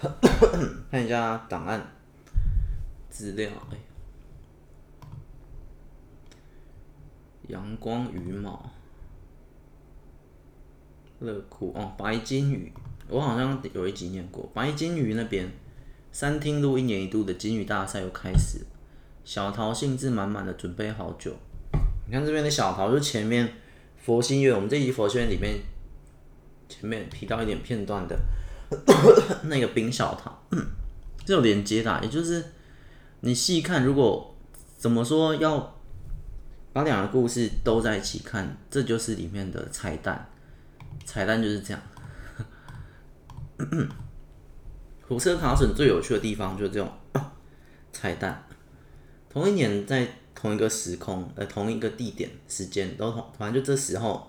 [0.89, 1.85] 看一下档案
[3.09, 3.77] 资料，哎，
[7.47, 8.71] 阳光羽毛，
[11.19, 12.73] 乐酷哦，白金鱼，
[13.07, 14.49] 我好像有一集念过。
[14.53, 15.51] 白金鱼那边，
[16.11, 18.65] 三厅路一年一度的金鱼大赛又开始，
[19.23, 21.35] 小桃兴致满满的准备好久。
[22.07, 23.53] 你看这边的小桃，就前面
[23.97, 25.59] 佛心月，我们这集佛心月里面
[26.67, 28.19] 前面提到一点片段的。
[29.43, 30.43] 那个冰小桃，
[31.25, 32.43] 这有连接的，也就是
[33.19, 34.35] 你细看，如果
[34.77, 35.75] 怎么说要
[36.71, 40.29] 把两个故事都在一起看，这就是里面的彩蛋。
[41.05, 41.81] 彩蛋就是这样。
[45.07, 46.89] 火车卡榫最有趣的地方就是这种
[47.91, 48.47] 彩蛋。
[49.29, 54.27] 同一年在同一个时空，呃，同一个地点、时间都同，反正就这时候。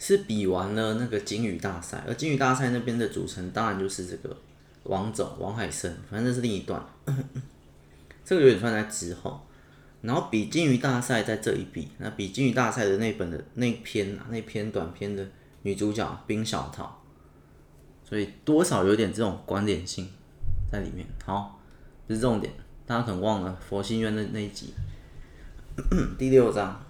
[0.00, 4.34] 是比完了那个金鱼大赛，而金鱼大赛那边的组成当然就是这个
[4.84, 6.82] 王总王海生，反正这是另一段，
[8.24, 9.46] 这个有点算在之后。
[10.00, 15.28] 然后比金鱼大赛在这一比，那比金鱼大赛的那本的那篇啊，那篇短篇的
[15.64, 17.02] 女主角冰小桃，
[18.02, 20.08] 所以多少有点这种关联性
[20.72, 21.06] 在里面。
[21.26, 21.60] 好，
[22.08, 22.50] 这是重点，
[22.86, 24.72] 大家可能忘了佛心院的那一集，
[26.18, 26.82] 第六章。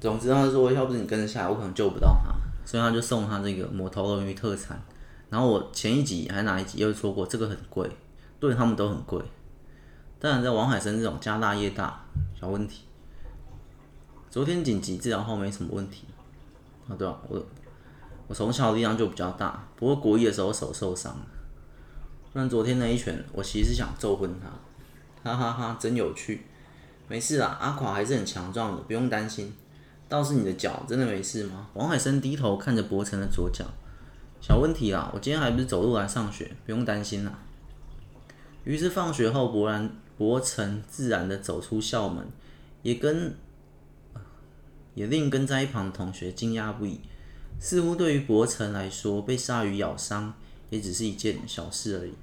[0.00, 2.32] 总之，他说要不是你跟着下来，我可能救不到他，
[2.64, 4.80] 所以他就送他这个魔头鲈鱼特产。
[5.28, 7.90] 然后我前一集还哪一集又说过，这个很贵，
[8.38, 9.22] 对他们都很贵。
[10.20, 12.04] 当然，在王海生这种家大业大，
[12.40, 12.84] 小问题。
[14.30, 16.06] 昨天紧急治疗后没什么问题。
[16.88, 17.44] 啊，对啊，我
[18.26, 21.26] 我从小力量就比较大，不过国一的时候手受伤了。
[22.32, 26.46] 但昨天那一拳，我其实是想揍昏他，哈哈哈，真有趣。
[27.08, 29.52] 没事啦，阿垮还是很强壮的，不用担心。
[30.08, 31.68] 倒是你的脚真的没事吗？
[31.74, 33.64] 王海生低头看着博成的左脚，
[34.40, 37.38] 小问题啦，我今天还不是走路来上学，不用担心啦。
[38.64, 42.26] 于是放学后，博然博成自然的走出校门，
[42.82, 43.34] 也跟
[44.94, 47.00] 也令跟在一旁的同学惊讶不已。
[47.60, 50.34] 似乎对于博成来说，被鲨鱼咬伤
[50.70, 52.14] 也只是一件小事而已。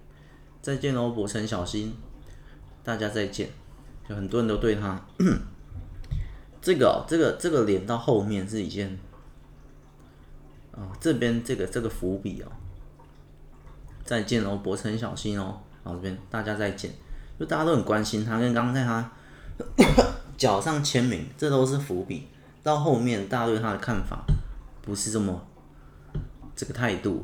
[0.61, 1.93] 再见喽，博成，小心！
[2.83, 3.49] 大家再见。
[4.07, 5.05] 就很多人都对他。
[6.65, 8.97] 这个、哦、这个这个连到后面是一件，
[10.71, 12.51] 哦，这边这个这个伏笔哦，
[14.03, 16.89] 再见哦，博成小心哦，好，这边大家再见，
[17.39, 19.11] 就大家都很关心他，跟刚刚在他
[20.35, 22.27] 脚上签名，这都是伏笔。
[22.63, 24.25] 到后面大家对他的看法
[24.81, 25.45] 不是这么
[26.55, 27.23] 这个态度，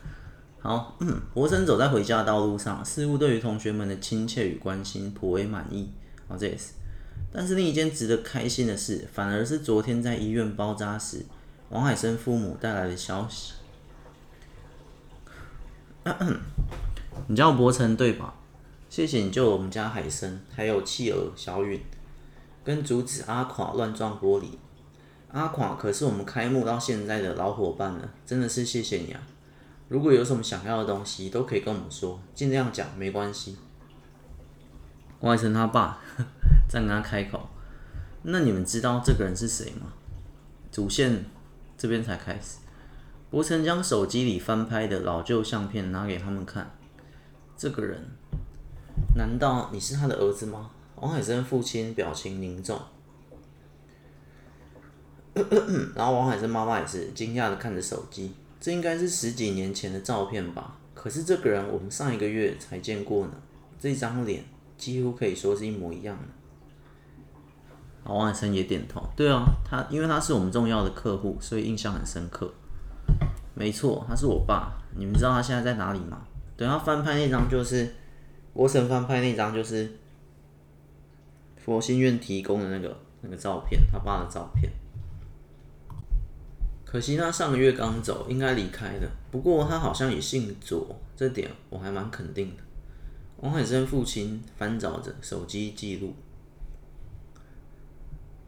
[0.58, 5.92] 好，嗯博成走在回家的道路上，似乎对于同学们的亲切与关心颇为满意。
[6.26, 6.72] 好，这也是。
[7.32, 11.24] 但是另一件值得开心的事，反而是昨天在医院包扎时，
[11.68, 13.52] 王海生父母带来的消息。
[17.28, 18.34] 你叫博成对吧？
[18.88, 21.80] 谢谢你救了我们家海生，还有妻儿小允，
[22.64, 24.46] 跟阻止阿垮乱撞玻璃。
[25.30, 29.20] 阿垮可是我们开幕到现在的老伙伴了，真的是谢谢你啊！
[29.86, 33.56] 如果有什么想要的东西，都可以跟我们说，尽量讲，没关系。
[35.20, 36.00] 王海生他爸
[36.70, 37.50] 再跟他开口，
[38.22, 39.92] 那你们知道这个人是谁吗？
[40.70, 41.24] 主线
[41.76, 42.58] 这边才开始，
[43.28, 46.70] 伯承将手机里翻拍的老旧相片拿给他们看。
[47.56, 48.00] 这个人，
[49.16, 50.70] 难道你是他的儿子吗？
[50.94, 52.80] 王海生父亲表情凝重，
[55.96, 58.32] 然后王海生妈妈也是惊讶的看着手机。
[58.60, 60.78] 这应该是十几年前的照片吧？
[60.94, 63.32] 可是这个人我们上一个月才见过呢。
[63.80, 64.44] 这张脸
[64.78, 66.39] 几乎可以说是一模一样的。
[68.04, 69.02] 王海生也点头。
[69.14, 72.52] 对啊，他因为他是我们重要的客户，所以印象很深刻。
[73.54, 74.72] 没错，他是我爸。
[74.96, 76.22] 你们知道他现在在哪里吗？
[76.56, 77.94] 等他翻拍那张就是，
[78.52, 79.92] 博成翻拍那张就是
[81.56, 84.70] 佛心院提供的那个那个照片，他爸的照片。
[86.84, 89.08] 可惜他上个月刚走，应该离开的。
[89.30, 92.62] 不过他好像也姓左，这点我还蛮肯定的。
[93.36, 96.14] 王海生父亲翻找着手机记录，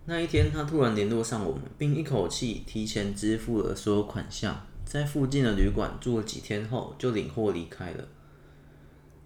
[0.04, 8.08] 那一天他突然联络上我们，并一口气提前支付了所有款项，在附近的旅馆住了几天后就领货离开了。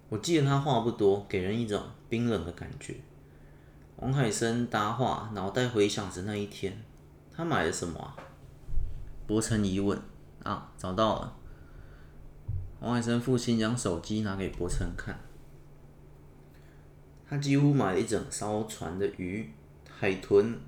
[0.09, 2.95] 我记得他话不多，给人一种冰冷的感觉。
[3.95, 6.83] 王海生搭话，脑袋回想着那一天，
[7.35, 8.15] 他买了什么啊？
[9.25, 9.99] 博成疑问
[10.43, 11.35] 啊，找到了。
[12.79, 15.19] 王海生父亲将手机拿给博成看，
[17.27, 19.51] 他几乎买了一整艘船的鱼、
[19.99, 20.59] 海豚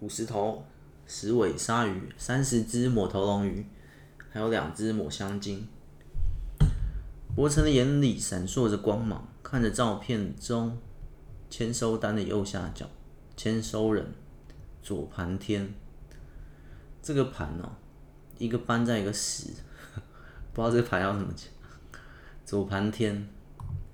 [0.00, 0.64] 五十头、
[1.06, 3.64] 十尾鲨鱼、三十只抹头龙鱼，
[4.32, 5.68] 还有两只抹香鲸。
[7.36, 10.76] 博成的眼里闪烁着光芒，看着照片中
[11.48, 12.90] 签收单的右下角，
[13.36, 14.04] 签收人
[14.82, 15.72] 左盘天。
[17.00, 17.70] 这个盘哦。
[18.36, 19.46] 一个班在一个十，
[20.52, 21.48] 不知道这个牌要怎么讲。
[22.44, 23.28] 左盘天，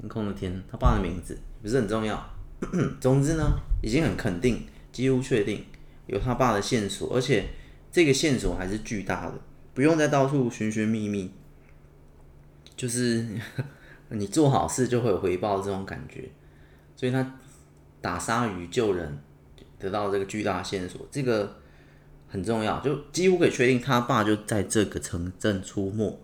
[0.01, 2.32] 天空的天，他爸的名字不是很重要。
[3.01, 5.64] 总之呢，已经很肯定，几乎确定
[6.07, 7.48] 有他爸的线索，而且
[7.90, 9.35] 这个线索还是巨大的，
[9.75, 11.33] 不用再到处寻寻觅觅。
[12.77, 13.27] 就是
[14.11, 16.31] 你做好事就会有回报这种感觉，
[16.96, 17.38] 所以他
[18.01, 19.18] 打鲨鱼救人，
[19.79, 21.57] 得到这个巨大的线索，这个。
[22.29, 26.18] 很重要，就几乎可以确定他爸就在这个城镇出没。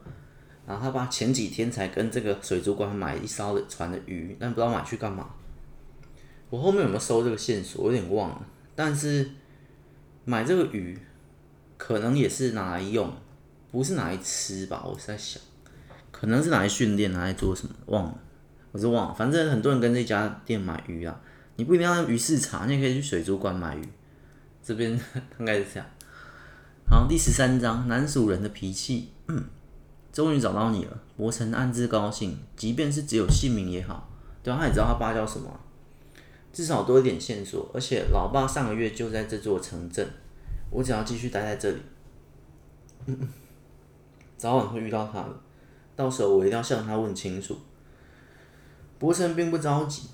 [0.66, 5.28] 然后他爸前几天才跟这个水族馆买一艘的船的鱼，但不知道买去干嘛。
[6.50, 8.46] 我后面有没有收这个线索，我有点忘了。
[8.74, 9.30] 但是
[10.24, 10.98] 买这个鱼
[11.76, 13.12] 可能也是拿来用，
[13.70, 14.84] 不是拿来吃吧？
[14.86, 15.42] 我是在想，
[16.10, 17.74] 可能是拿来训练，拿来做什么？
[17.86, 18.18] 忘了，
[18.72, 19.14] 我是忘了。
[19.14, 21.20] 反正很多人跟这家店买鱼啊，
[21.56, 23.82] 你不一定要鱼市场，你也可以去水族馆买鱼。
[24.62, 24.92] 这边
[25.38, 25.86] 应该是这样。
[26.88, 29.12] 好，第十三章，南鼠人的脾气。
[30.10, 34.10] 终于找到你了，博成暗自高兴，即便是只有姓名也好。
[34.42, 35.48] 对啊，他也知道他爸叫什么，
[36.58, 37.70] 至少多一点线索。
[37.72, 40.04] 而且老爸上个月就在这座城镇，
[40.72, 43.16] 我只要继续待在这里，
[44.36, 45.40] 早晚会遇到他的。
[45.94, 47.56] 到时候我一定要向他问清楚。
[48.98, 50.08] 博成并不着急，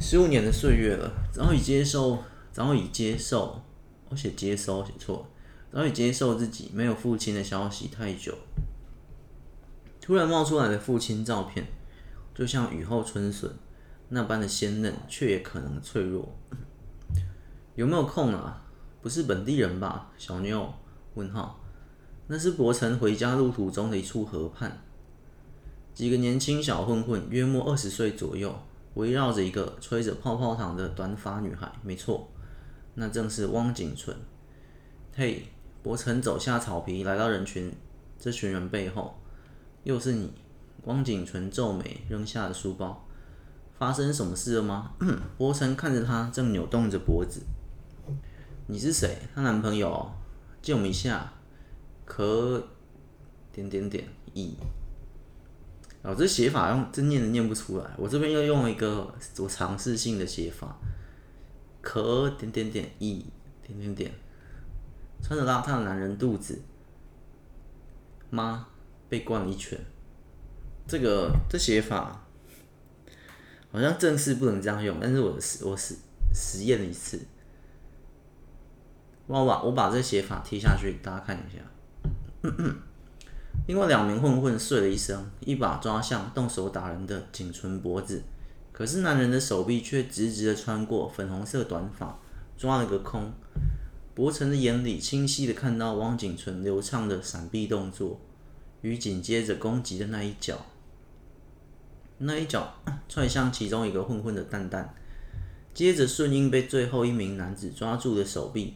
[0.00, 2.18] 十五年的岁月了，早已接受，
[2.50, 3.62] 早已接受。
[4.08, 5.26] 我写接收写错了，
[5.72, 8.36] 早已接受自己没有父亲的消息太久，
[10.00, 11.64] 突然冒出来的父亲照片，
[12.34, 13.48] 就像雨后春笋
[14.14, 16.32] 那般的鲜嫩，却也可能脆弱。
[17.74, 18.64] 有没有空啊？
[19.02, 20.12] 不是本地人吧？
[20.16, 20.72] 小妞？
[21.14, 21.60] 问号。
[22.28, 24.80] 那是博成回家路途中的一处河畔，
[25.92, 28.54] 几个年轻小混混，约莫二十岁左右，
[28.94, 31.72] 围绕着一个吹着泡泡糖的短发女孩。
[31.82, 32.28] 没错。
[32.94, 34.16] 那正是汪景纯。
[35.16, 35.48] 嘿，
[35.82, 37.74] 博成走下草皮，来到人群，
[38.16, 39.18] 这群人背后，
[39.82, 40.32] 又是你。
[40.84, 43.03] 汪景纯皱眉，扔下了书包。
[43.84, 44.92] 发生什么事了吗？
[45.36, 47.42] 博成看着他，正扭动着脖子。
[48.66, 49.18] 你是谁？
[49.34, 50.10] 她男朋友？
[50.62, 51.30] 借我们一下。
[52.06, 52.66] 可
[53.52, 54.54] 点点点一。
[56.02, 57.90] 哦，这写法用真念的念不出来。
[57.98, 60.74] 我这边又用一个我尝试性的写法。
[61.82, 63.26] 可点点点一
[63.62, 64.14] 点点点，
[65.22, 66.58] 穿着邋遢的男人肚子，
[68.30, 68.66] 妈
[69.10, 69.78] 被灌了一拳。
[70.88, 72.23] 这个这写法
[73.74, 75.96] 好像正式不能这样用，但是我实我实
[76.32, 77.20] 实验了一次。
[79.26, 81.60] 我把我把这写法贴下去，大家看一下。
[83.66, 88.22] 另外两名混混碎了一声，一把抓向动手打人的景纯脖子，
[88.70, 92.16] 可是男人的手臂却直直的穿过粉红色短发，
[92.56, 93.32] 抓了个空。
[94.14, 98.20] 博成的眼里清晰的看到汪景纯流畅的闪避动作，
[98.82, 100.64] 与紧接着攻击的那一脚，
[102.26, 102.74] 那一脚
[103.08, 104.94] 踹向其中一个混混的蛋蛋，
[105.74, 108.74] 接着顺应被最后一名男子抓住的手臂。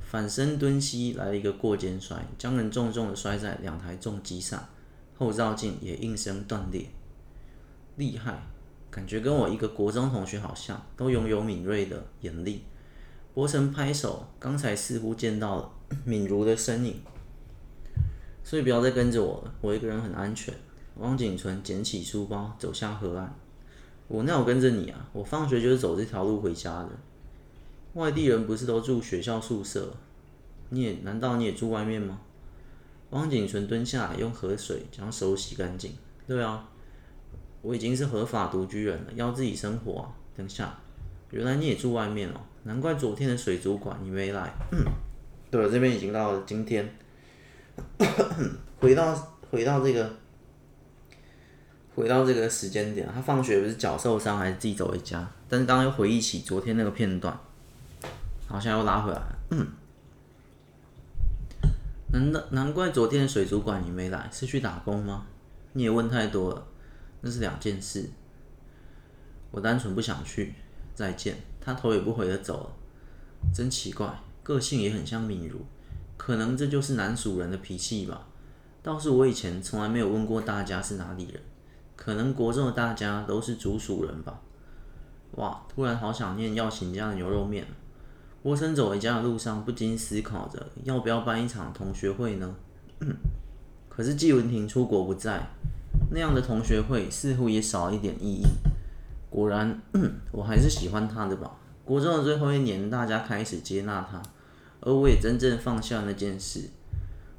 [0.00, 4.68] 反身蹲膝来了一个过肩摔，将人重重的摔在两台重机上，
[5.16, 6.84] 后照镜也应声断裂。
[7.96, 8.42] 厉害，
[8.90, 12.64] 感觉跟我一个国中同学好像，都拥有敏锐的眼力。
[13.32, 15.70] 博成拍手，刚才似乎见到了
[16.04, 17.00] 敏如的身影，
[18.44, 20.52] 所以不要再跟着我了，我一个人很安全。
[20.96, 23.32] 汪景纯捡起书包走向河岸，
[24.08, 25.08] 我那我跟着你啊？
[25.12, 26.90] 我放学就是走这条路回家的。
[27.94, 29.94] 外地人不是都住学校宿舍？
[30.68, 32.20] 你也难道你也住外面吗？
[33.10, 35.92] 汪景纯蹲下来，用河水将手洗干净。
[36.26, 36.68] 对啊，
[37.60, 40.08] 我已经是合法独居人了，要自己生活啊。
[40.36, 40.78] 等下，
[41.30, 44.52] 原来你也住外面哦，难怪昨天的水族馆你没来。
[45.50, 46.88] 对了，这边已经到了今天。
[48.80, 49.14] 回到
[49.50, 50.10] 回到这个
[51.94, 55.30] 回到这个时间点，他放学不是脚受伤，还是自己走回家？
[55.48, 57.38] 但是刚刚又回忆起昨天那个片段。
[58.48, 59.66] 好像又拉回来了，嗯，
[62.12, 65.24] 难道难怪昨天的水族馆你没来，是去打工吗？
[65.72, 66.66] 你也问太多了，
[67.22, 68.10] 那是两件事。
[69.50, 70.54] 我单纯不想去。
[70.94, 71.38] 再见。
[71.62, 72.70] 他头也不回的走了，
[73.54, 75.64] 真奇怪，个性也很像敏如，
[76.18, 78.26] 可能这就是南蜀人的脾气吧。
[78.82, 81.40] 倒是我以前从来没有问过大家是哪里人，
[81.96, 84.40] 可能国中的大家都是竹鼠人吧。
[85.32, 87.66] 哇，突然好想念耀勤家的牛肉面。
[88.42, 92.54] 博成走回家的路上，不禁思考着要不要办一场同学会呢？
[93.88, 95.40] 可是季文婷出国不在，
[96.10, 98.44] 那样的同学会似乎也少一点意义。
[99.30, 99.80] 果然，
[100.32, 101.52] 我还是喜欢他的吧。
[101.84, 104.20] 国中的最后一年，大家开始接纳他，
[104.80, 106.68] 而我也真正放下那件事。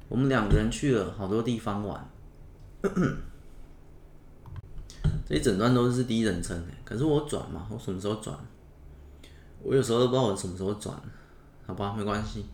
[0.08, 2.08] 我们两个人去了好多地方玩。
[5.26, 8.36] 这一整段都是第一人称的，可是我转嘛，我什么时候转？
[9.62, 10.94] 我有时候都不知道我什么时候转，
[11.66, 12.44] 好吧，没关系。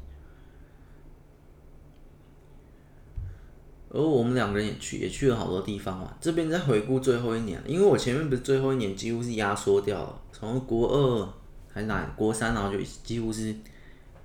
[3.92, 6.16] 而我们两个人也去，也去了好多地方玩。
[6.20, 11.28] 这边在回顾最后一年，因为我前面不是最后一年几乎是压缩掉了，从国二
[11.68, 13.52] 还哪国三，然后就几乎是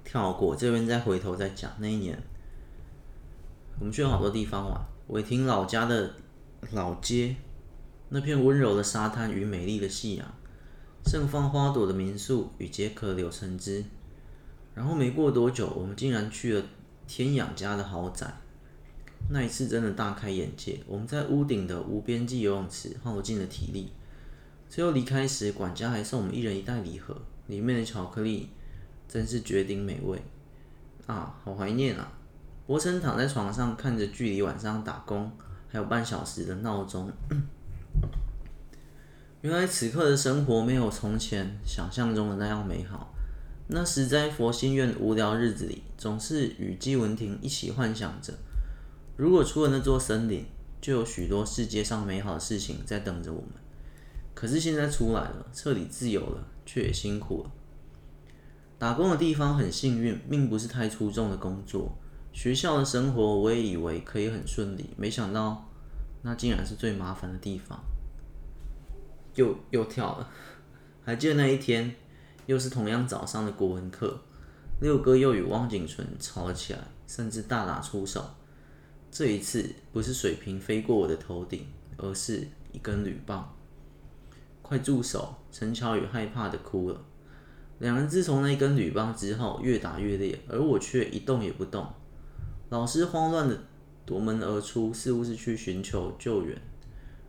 [0.04, 0.56] 跳过。
[0.56, 2.16] 这边再回头再讲那一年，
[3.80, 4.80] 我们去了好多地方玩。
[5.08, 6.14] 伟霆老家的
[6.72, 7.36] 老街，
[8.10, 10.26] 那片温柔的沙滩与美丽的夕阳。
[11.08, 13.86] 盛放花朵的民宿与解渴柳橙汁，
[14.74, 16.66] 然后没过多久，我们竟然去了
[17.06, 18.26] 天养家的豪宅。
[19.30, 20.80] 那一次真的大开眼界。
[20.88, 23.92] 我们在屋顶的无边际游泳池耗尽了体力，
[24.68, 28.50] 最后离开时，管家还送我们一人一袋礼盒，里面的巧克力
[29.08, 30.20] 真是绝顶美味
[31.06, 31.40] 啊！
[31.44, 32.12] 好怀念啊！
[32.66, 35.32] 博成躺在床上，看着距离晚上打工
[35.68, 37.12] 还有半小时的闹钟。
[39.42, 43.14] 原来此刻的生活没有从前想象中的那样美好。
[43.68, 48.34] 那时在佛心院无聊日子里，总是与季文婷一起幻想着，
[49.18, 50.46] 如果出了那座森林，
[50.80, 53.50] 就有许多世界上美好的事情在等着我们。
[54.36, 57.52] 可是现在出来了，彻底自由了，却也辛苦了。
[58.78, 61.98] 打工的地方很幸运，并不是太出众的工作。
[62.34, 65.72] 学校的生活我也以为可以很顺利，没想到
[66.26, 67.80] 那竟然是最麻烦的地方。
[69.36, 70.28] 又又跳了，
[71.04, 71.96] 还记得那一天，
[72.48, 74.20] 又是同样早上的国文课，
[74.82, 78.26] 六哥又与汪景纯吵了起来，甚至大打出手。
[79.12, 81.68] 这一次不是水瓶飞过我的头顶，
[81.98, 83.56] 而是一根铝棒。
[84.64, 85.36] 快住手！
[85.52, 87.00] 陈乔宇害怕的哭了。
[87.78, 91.86] 两人自从那根铝棒之后，越打越烈，而我却一动也不动。
[92.70, 93.62] 老师慌乱的
[94.06, 96.62] 夺门而出，似乎是去寻求救援。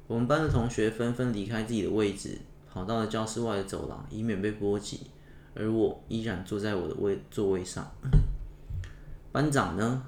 [0.06, 2.38] 我们班的同学纷纷离开自己的位置，
[2.70, 5.00] 跑到了教室外的走廊，以免被波及。
[5.54, 7.90] 而我依然坐在我的位座位上。
[9.32, 10.04] 班长呢？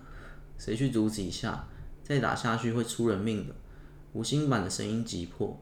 [0.59, 1.67] 谁去阻止一下？
[2.03, 3.55] 再打下去会出人命的。
[4.13, 5.59] 五星版的声音急迫。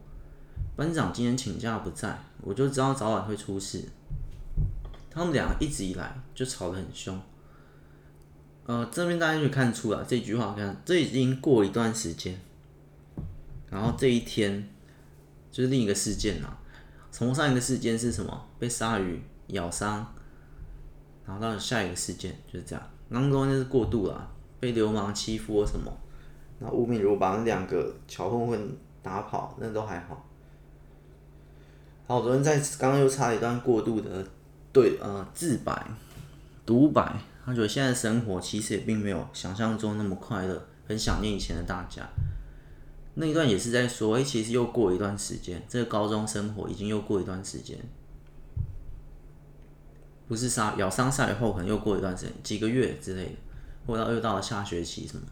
[0.75, 3.83] 班长今天请假不在，我就知道早晚会出事。
[5.09, 7.19] 他们俩一直以来就吵得很凶，
[8.67, 12.37] 呃，这边大家可以看出来，这句话看，这已经过一段时间，
[13.69, 14.69] 然后这一天
[15.49, 16.59] 就是另一个事件啊。
[17.09, 18.47] 从上一个事件是什么？
[18.59, 20.05] 被鲨鱼咬伤，
[21.25, 22.89] 然后到下一个事件就是这样。
[23.09, 25.89] 刚刚就是过度了，被流氓欺负或什么，
[26.59, 30.25] 那吴敏如把那两个小混混打跑，那都还好。
[32.05, 34.27] 好，昨天在刚刚又插了一段过度的
[34.73, 35.87] 对呃自白
[36.65, 37.17] 独白，
[37.47, 42.05] 他觉得现在生活其实也并没有想象中那么快乐，很想念以前的大家。
[43.13, 47.77] 那一段也是在说，哎、其实又过一段时间，这个高中生活已经又过一段时间，
[50.27, 53.35] 不是杀咬伤赛后可能又过一段时间，几个月之类的，
[53.85, 55.23] 或到又到了下学期什么，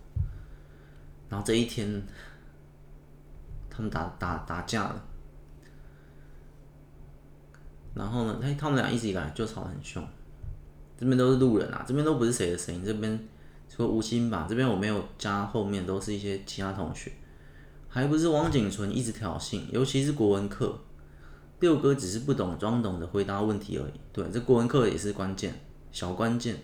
[1.28, 2.02] 然后这一天
[3.70, 5.06] 他们打打打架了。
[7.94, 10.02] 然后呢，他们俩一直以来就吵得很凶，
[10.98, 13.20] 这边都是路人啊，这边都不是谁的声音，这边
[13.70, 17.12] 除了吴昕吧，这边我没有加后面都是一些其他同学，
[17.90, 20.80] 还不是汪景纯一直挑衅，尤其是国文课，
[21.60, 25.54] 六哥只是不懂装懂的回答问题而已，对，这国文课也是关键，
[25.92, 26.58] 小关键，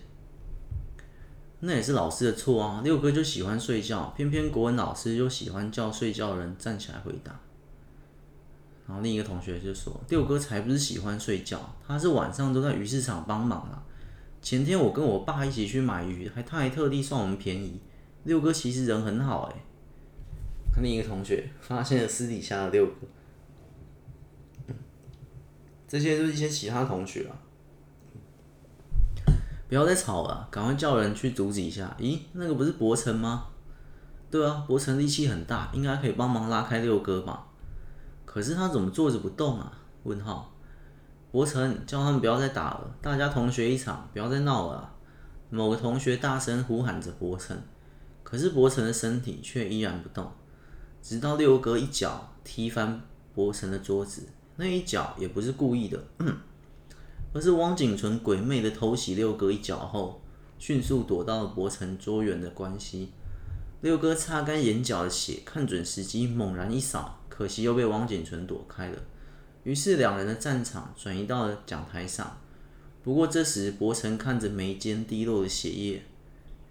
[1.60, 7.38] 那也是老师的错啊，六哥就喜欢睡觉，偏偏国文老师就喜欢叫睡觉的人站起来回答。
[8.84, 13.80] 然后另一个同学就说：“六哥才不是喜欢睡觉，他是晚上都在鱼市场帮忙啊。
[14.42, 17.80] 前天我跟我爸一起去买鱼，还他还特地算我们便宜。
[18.24, 19.56] 六哥其实人很好哎。”
[20.82, 22.92] 另一个同学发现了私底下的六哥，
[25.86, 27.36] 这些都是一些其他同学啊。
[29.68, 31.94] 不要再吵了，赶快叫人去阻止一下。
[32.00, 33.48] 咦，那个不是博成吗？
[34.30, 37.46] 对啊，博成力气很大，应该可以帮忙拉开六哥吧。
[38.24, 39.72] 可是他怎么坐着不动啊？
[40.04, 40.51] 问号。
[41.32, 44.94] 博成叫他们不要再打了，大家同学一场，不要再闹了。
[45.48, 47.56] 某个同学大声呼喊着博成，
[48.22, 50.30] 可是博成的身体却依然不动，
[51.02, 53.00] 直到六哥一脚踢翻
[53.34, 55.98] 博成的桌子，那一脚也不是故意的，
[57.32, 60.20] 而是汪景纯鬼魅的偷袭六哥一脚后，
[60.58, 63.10] 迅速躲到了博成桌缘的关系。
[63.80, 67.18] 六哥擦干眼角的血，看准时机，猛然一扫。
[67.28, 68.98] 可惜又被汪景纯躲开了，
[69.64, 72.38] 于是两人的战场转移到了讲台上。
[73.02, 76.02] 不过这时博成看着眉间滴落的血液，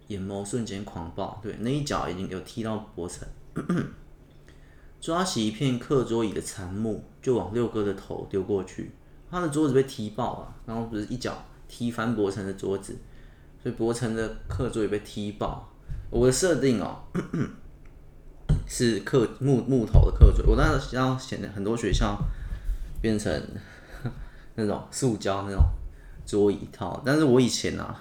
[0.08, 1.40] 眼眸瞬间狂暴。
[1.42, 3.26] 对，那一脚已经有踢到博成，
[5.00, 8.92] 抓起一片课桌椅的残木就往六哥的头丢过去。
[9.30, 12.96] 他的桌子被踢爆了，然后不是一脚踢翻博成的桌子，
[13.62, 15.72] 所以博成的课桌也被踢爆。
[16.10, 17.02] 我的设定哦。
[18.66, 22.18] 是课木木头的课桌，我当时要显得很多学校
[23.02, 23.30] 变成
[24.54, 25.62] 那种塑胶那种
[26.24, 28.00] 桌椅套，但是我以前啊，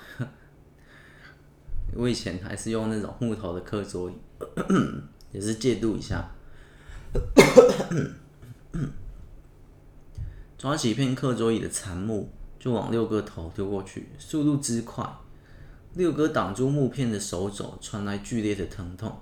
[1.94, 4.14] 我以前还是用那种木头的课桌椅，
[5.34, 6.32] 也是借度一下，
[10.58, 15.04] 抓起一片课桌椅的残木就往六哥头丢过去，速度之快，
[15.96, 19.20] 六哥挡住木片的手肘传来剧烈的疼痛。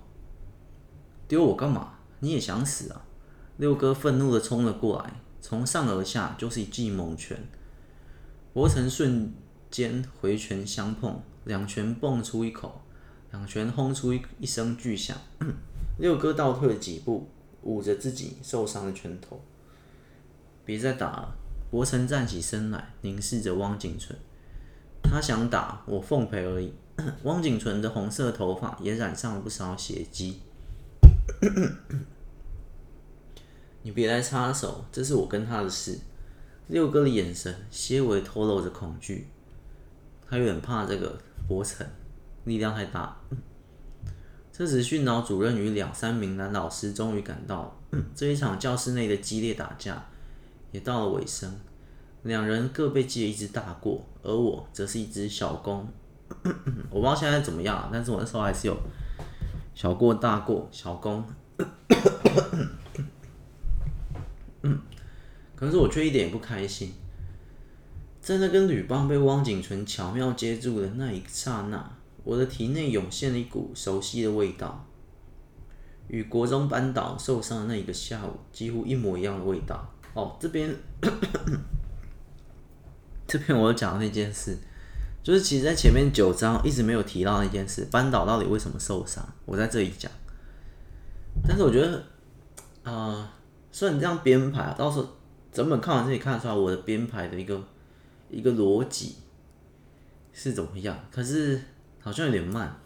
[1.26, 1.94] 丢我干嘛？
[2.18, 3.02] 你也想死啊！
[3.56, 7.38] 六哥愤怒的冲了过来，从上而下就是一记猛拳。
[8.52, 9.32] 博成瞬
[9.70, 12.82] 间回拳相碰，两拳蹦出一口，
[13.30, 15.16] 两拳轰出一一声巨响。
[15.98, 17.28] 六哥倒退了几步，
[17.62, 19.40] 捂着自己受伤的拳头。
[20.64, 21.34] 别再打了！
[21.70, 24.18] 博成站起身来，凝视着汪景纯。
[25.02, 26.72] 他想打，我奉陪而已。
[27.24, 30.40] 汪景纯的红色头发也染上了不少血迹。
[33.82, 35.98] 你别来插手，这是我跟他的事。
[36.68, 39.26] 六哥的眼神些微透露着恐惧，
[40.28, 41.18] 他有点怕这个
[41.48, 41.86] 博成，
[42.44, 43.16] 力量太大。
[44.52, 47.76] 这时训导主任与两三名男老师终于赶到，
[48.14, 50.06] 这一场教室内的激烈打架
[50.70, 51.58] 也到了尾声，
[52.22, 55.88] 两人各被记了一只大过，而我则是一只小功。
[56.90, 58.76] 我不知道现在怎么样，但是我那时候还是有。
[59.72, 60.94] 小过大过小
[64.62, 64.78] 功，
[65.56, 66.92] 可是我却一点也不开心。
[68.20, 71.90] 在那根铝棒被汪景纯巧妙接住的那一刹那，
[72.22, 74.86] 我的体内涌现了一股熟悉的味道，
[76.08, 79.90] 与国中班导受伤的那一个下午几乎一模一样的味道。
[80.12, 80.74] 哦，这边，
[83.26, 84.58] 这边我讲的那件事。
[85.22, 89.22] 就是其实，在前面九章一直没有提到那件事，班导到底为什么受伤？
[89.44, 90.10] 我在这里讲。
[91.46, 92.02] 但是我觉得，
[92.82, 93.30] 啊、
[93.72, 95.08] 虽然你这样编排，到时候
[95.52, 97.62] 整本看完自己看得出来我的编排的一个
[98.28, 99.16] 一个逻辑
[100.32, 100.98] 是怎么样。
[101.10, 101.60] 可是
[102.00, 102.80] 好像有点慢，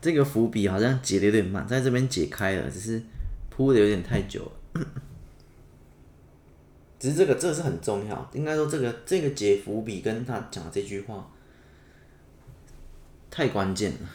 [0.00, 3.02] 这个伏笔好像解的有点慢，在这边解开了，只是
[3.50, 4.80] 铺的有点太久了。
[6.98, 11.28] 只是这个，这个是很重要，应该说这个这个解伏笔跟他讲的这句话
[13.28, 14.08] 太关键了。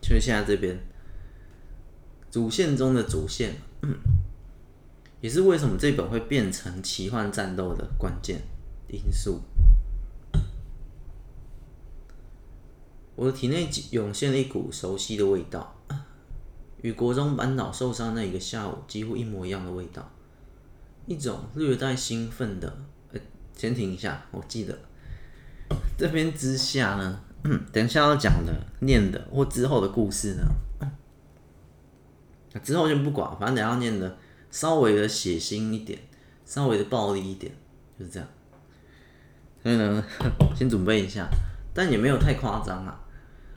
[0.00, 0.78] 就是现在这边
[2.30, 3.54] 主线中的主线，
[5.20, 8.40] 也是为什么这本会变成奇幻战斗的关键
[8.88, 9.42] 因素。
[13.16, 15.76] 我的体内涌现了一股熟悉的味道，
[16.80, 20.10] 与国中班导受伤那一个下午几乎一模一样的味道，
[21.06, 22.78] 一种略带兴奋的。
[23.12, 23.20] 呃，
[23.54, 24.78] 先停一下，我记得
[25.98, 27.20] 这边之下呢，
[27.70, 30.42] 等一下要讲的、念的或之后的故事呢，
[32.64, 34.16] 之后就不管，反正等下要念的
[34.50, 35.98] 稍微的血腥一点，
[36.44, 37.52] 稍微的暴力一点，
[37.98, 38.28] 就是这样。
[39.62, 40.04] 所以呢，
[40.56, 41.28] 先准备一下，
[41.72, 43.00] 但也没有太夸张啊。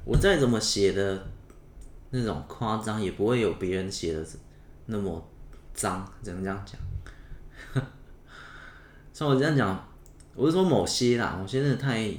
[0.05, 1.27] 我再怎么写的
[2.11, 4.25] 那种夸张，也不会有别人写的
[4.85, 5.29] 那么
[5.73, 6.79] 脏，只能这样讲。
[9.13, 9.87] 像我这样讲，
[10.35, 12.11] 我是说某些啦，某些真的太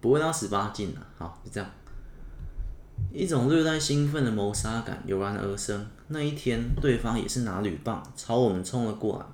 [0.00, 1.06] 不会到十八禁了。
[1.18, 1.70] 好，就这样，
[3.16, 5.86] 一种略带兴奋的谋杀感油然而生。
[6.08, 9.24] 那一天，对方也是拿铝棒朝我们冲了过来，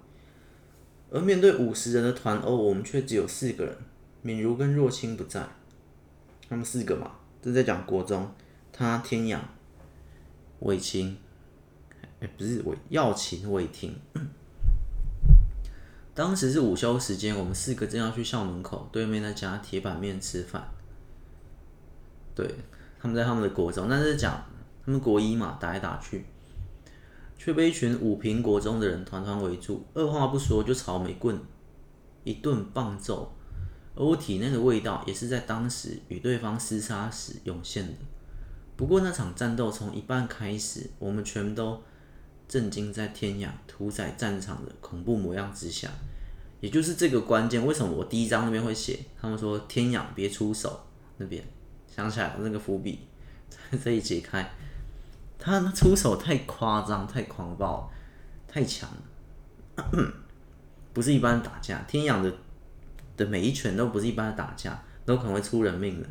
[1.10, 3.76] 而面对五十人的团殴，我们却只有四个人，
[4.22, 5.44] 敏如跟若清不在，
[6.48, 7.10] 他们四个嘛。
[7.42, 8.32] 都在讲国中，
[8.72, 9.42] 他天阳、
[10.60, 11.18] 伟晴，
[12.20, 13.92] 哎，不是伟耀晴、伟婷。
[16.14, 20.68] 当时是午休时间，我们四个正要去校门口对面那家铁板面吃饭。
[22.32, 22.46] 对，
[23.02, 24.32] 他们在他们的国中，但是讲
[24.86, 26.24] 他们国一嘛，打来打去，
[27.36, 31.36] 却被一群五平国中的人团团围住，二话不说就朝每棍
[32.22, 33.34] 一顿棒揍。
[33.96, 37.92] 而我体内的味道也是在当时与对方厮杀时涌现的。
[38.76, 41.82] 不过那场战斗从一半开始，我们全都
[42.46, 45.90] 震惊在天阳屠宰战场的恐怖模样之下。
[46.60, 49.00] 也就是这个关键，为什么我第一章那边会写？
[49.20, 50.80] 他们说天阳别出手
[51.16, 51.44] 那边，
[51.94, 53.06] 想起来那个伏笔
[53.50, 54.48] 在 这里解开。
[55.38, 57.90] 他出手太夸张、太狂暴、
[58.48, 58.88] 太强，
[60.92, 61.78] 不是一般打架。
[61.86, 62.32] 天养的。
[63.14, 66.08] 的每一拳都不是一般的打架，都可能会出人命的。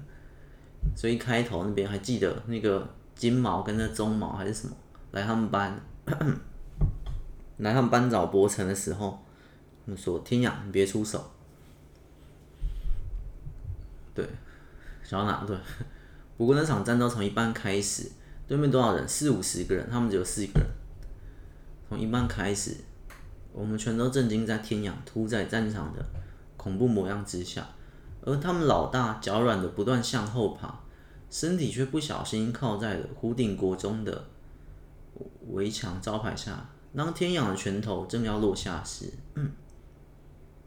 [0.96, 4.76] 所以开头那边还记得那个金毛跟那棕毛还是什么
[5.10, 5.82] 来他们班，
[7.58, 9.20] 来他们班找博成的时候，
[9.84, 11.32] 他们说天养你别出手。
[14.14, 14.24] 对，
[15.12, 15.58] 小哪对。
[16.38, 18.10] 不过那场战斗从一半开始，
[18.48, 19.06] 对面多少人？
[19.06, 20.70] 四五十个人，他们只有四个人。
[21.90, 22.78] 从一半开始，
[23.52, 26.02] 我们全都震惊在天阳屠宰战场的。
[26.56, 27.68] 恐怖模样之下，
[28.24, 30.74] 而他们老大脚软的不断向后爬，
[31.30, 34.26] 身体却不小心靠在了湖顶国中的
[35.50, 36.70] 围墙招牌下。
[36.96, 39.52] 当天阳的拳头正要落下时，嗯，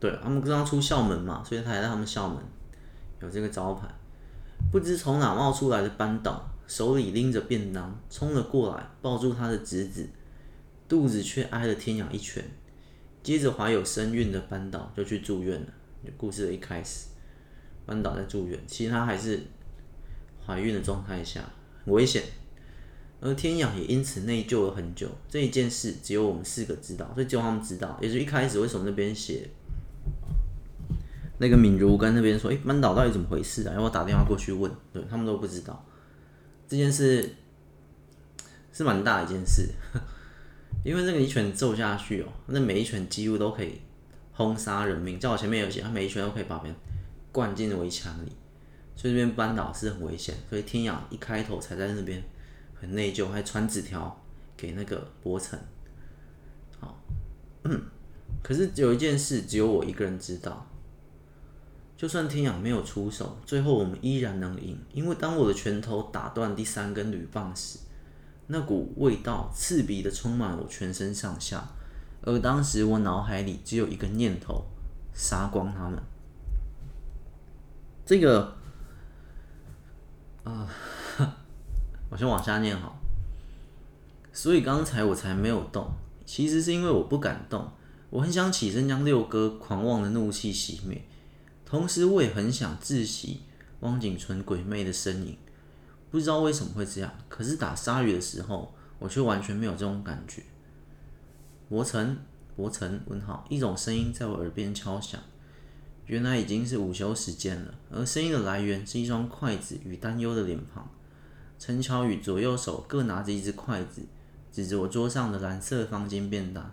[0.00, 2.38] 对，他们刚刚出校门嘛，所以他还在他们校门
[3.22, 3.86] 有这个招牌。
[4.70, 10.08] 不知从哪冒出来的班导，手里拎着便当冲了过来，抱住他的侄子，
[10.88, 12.44] 肚子却挨了天养一拳。
[13.22, 15.66] 接着怀有身孕的班导就去住院了。
[16.16, 17.06] 故事的一开始，
[17.86, 19.40] 班导在住院，其实他还是
[20.44, 21.42] 怀孕的状态下，
[21.84, 22.22] 很危险。
[23.20, 25.08] 而天养也因此内疚了很久。
[25.30, 27.98] 这一件事只有我们四个知道，所以只有他们知道。
[28.02, 29.48] 也是一开始为什么那边写
[31.38, 33.72] 那个敏如跟那边说，诶，班导到底怎么回事啊？
[33.72, 35.84] 然后我打电话过去问，对，他们都不知道。
[36.68, 37.34] 这件事
[38.72, 39.68] 是蛮大的一件事，
[40.84, 43.80] 因为那个一拳揍下去哦，那每一拳几乎都可以。
[44.36, 46.76] 轰杀人命，在我前面有写，他每一拳都可以把别人
[47.30, 48.32] 灌进围墙里，
[48.96, 50.34] 所以这边班导是很危险。
[50.50, 52.20] 所以天阳一开头才在那边
[52.74, 54.20] 很内疚，还传纸条
[54.56, 55.56] 给那个博成。
[56.80, 57.00] 好，
[58.42, 60.66] 可是有一件事只有我一个人知道，
[61.96, 67.78] 就算天阳没有出手，最后我们依然能赢，因为当我的拳头打断第三根铝棒时，
[68.48, 71.66] 那股味道刺鼻的充满我全身上下。
[72.22, 74.64] 而当时我脑海里只有一个念头：
[75.12, 76.02] 杀光他们。
[78.04, 78.56] 这个，
[80.42, 80.68] 啊、
[81.18, 81.32] 呃，
[82.10, 82.96] 我先往下念好。
[84.32, 85.88] 所以刚才我才没有动，
[86.26, 87.70] 其实是因为我不敢动。
[88.10, 91.02] 我很想起身将六哥狂妄的怒气熄灭，
[91.74, 93.40] 同时我也很想窒息
[93.80, 95.36] 汪景纯鬼魅的身影。
[96.08, 100.44] 不知道为什么会这样，可是打鲨鱼的时候，我却完全没有这种感觉。
[101.68, 102.16] 伯承，
[102.54, 105.20] 伯承，问号，一种声音在我耳边敲响，
[106.06, 110.88] 原来已经是午休时间了，而声音的来源是一双筷子与担忧的脸庞。
[111.58, 114.02] 陈乔宇左右手各拿着一只筷子，
[114.52, 116.70] 指着我桌上的蓝色方巾便当：“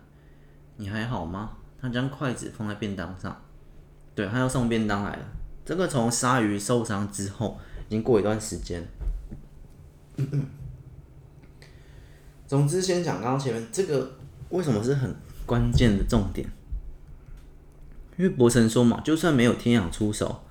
[0.78, 3.42] 你还好吗？”他将筷子放在便当上。
[4.22, 5.26] 对，他要送便当来了。
[5.66, 7.58] 这个从鲨鱼受伤之后，
[7.88, 8.88] 已经过一段时间。
[12.46, 14.12] 总之，先讲刚刚前面这个
[14.50, 16.48] 为什么是很关键的重点。
[18.16, 20.44] 因为博神说嘛，就算没有天养出手，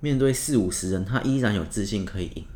[0.00, 2.46] 面对四五十人，他依然有自信可以赢。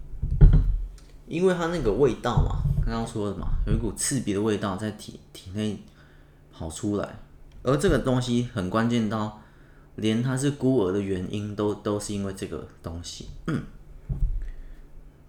[1.27, 5.83] 因为他那个味道嘛，刚刚说的嘛，有一股刺鼻的味道在体体内
[6.51, 7.19] 跑出来，
[7.63, 9.43] 而这个东西很关键到，
[9.97, 13.63] 连他是孤儿的原因都都是因为这个东西，嗯，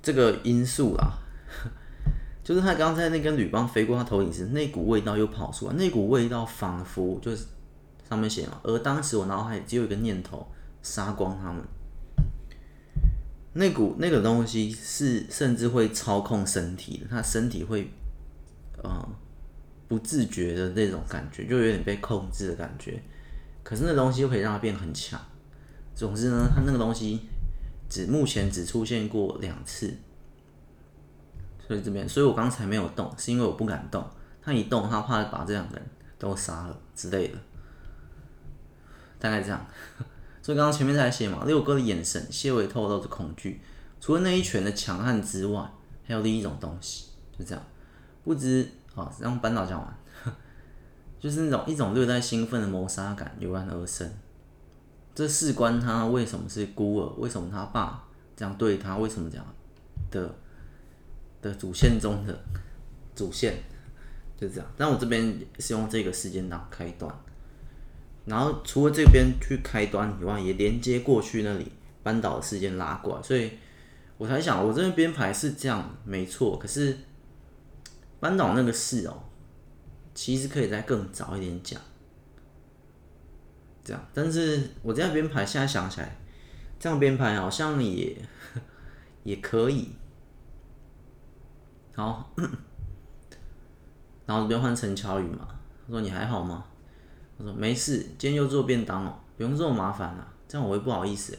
[0.01, 1.17] 这个因素啦，
[2.43, 7.45] 就是他刚才那根铝棒飞过他头顶时，那股味道又跑出来，那股味道仿佛就是。
[8.09, 10.47] 上面写嘛，而当时我脑海只有一个念头：
[10.81, 11.61] 杀光他们。
[13.51, 17.91] 那股那个东西是甚至会操控身体的，他身体会，
[18.81, 19.09] 呃，
[19.89, 22.97] 不自觉的那种感觉，就有点被控制的感觉。
[23.67, 25.19] 可是那东西又可以让它变很强。
[25.93, 27.19] 总之呢，他那个东西
[27.89, 29.93] 只目前只出现过两次，
[31.67, 34.09] 所以这边，所以我刚才没有动，是因为我不敢动。
[34.41, 35.85] 他一动，他怕把这两个人
[36.17, 37.37] 都杀了之类的。
[39.19, 39.65] 大概这样，
[40.41, 43.59] 所以刚刚前面在写嘛，六哥的眼神些微透露着恐惧。
[43.99, 45.69] 除了那一拳的强悍之外，
[46.05, 47.07] 还有另一种东西，
[47.37, 47.61] 就这样。
[48.23, 49.96] 不知啊，让班导讲完，
[51.19, 54.09] 就是那种一种略带兴奋的谋杀感油然而生。
[55.15, 59.45] 这事关他为什么是孤儿，为什么他爸这样对他，为什么这样
[60.11, 60.35] 的
[61.41, 62.39] 的主线中的
[63.15, 63.55] 主线，
[64.39, 64.67] 就这样。
[64.77, 67.11] 但我这边是用这个时间档开端。
[68.25, 71.71] 然后除了这边去开端以外，也连接过去那里
[72.03, 73.51] 班导的事件拉过来，所以
[74.17, 76.59] 我才想，我这边编排是这样没错。
[76.59, 76.95] 可是
[78.19, 79.23] 班导那个事哦，
[80.17, 81.79] 其实可以再更早一点讲，
[83.83, 84.03] 这样。
[84.15, 86.17] 但是我这样编排，现在想起来，
[86.79, 88.17] 这样编排好像也
[89.23, 89.91] 也可以。
[91.93, 92.33] 好，
[94.25, 95.47] 然后 这边换陈乔宇嘛，
[95.85, 96.65] 他说你还好吗？
[97.37, 101.37] 我说没事，今天又做便当哦，不用这么麻烦了，这样我会不好意思。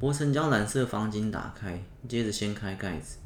[0.00, 3.18] 博成将蓝色方巾打开，接着掀开盖子，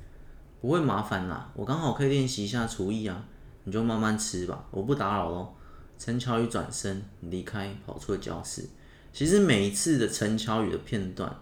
[0.61, 3.24] 不会麻烦啦，我刚好可以练习一下厨艺啊，
[3.67, 5.55] 你就慢慢吃吧，我不打扰喽。
[5.99, 8.64] 陈乔宇转身离开，跑出了教室。
[9.12, 11.37] 其实每一次的陈乔宇的片段，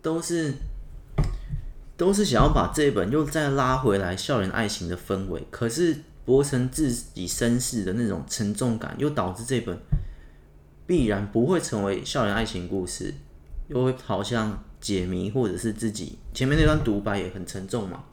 [0.00, 0.54] 都是
[1.98, 5.98] 都是想要把这本又再拉回来校园爱情的氛围，可是。
[6.26, 9.78] 博成自己身世的那种沉重感，又导致这本
[10.86, 13.12] 必然不会成为校园爱情故事，
[13.68, 18.04] 又会跑向解谜，或者是自己前面那段独白也很沉重嘛，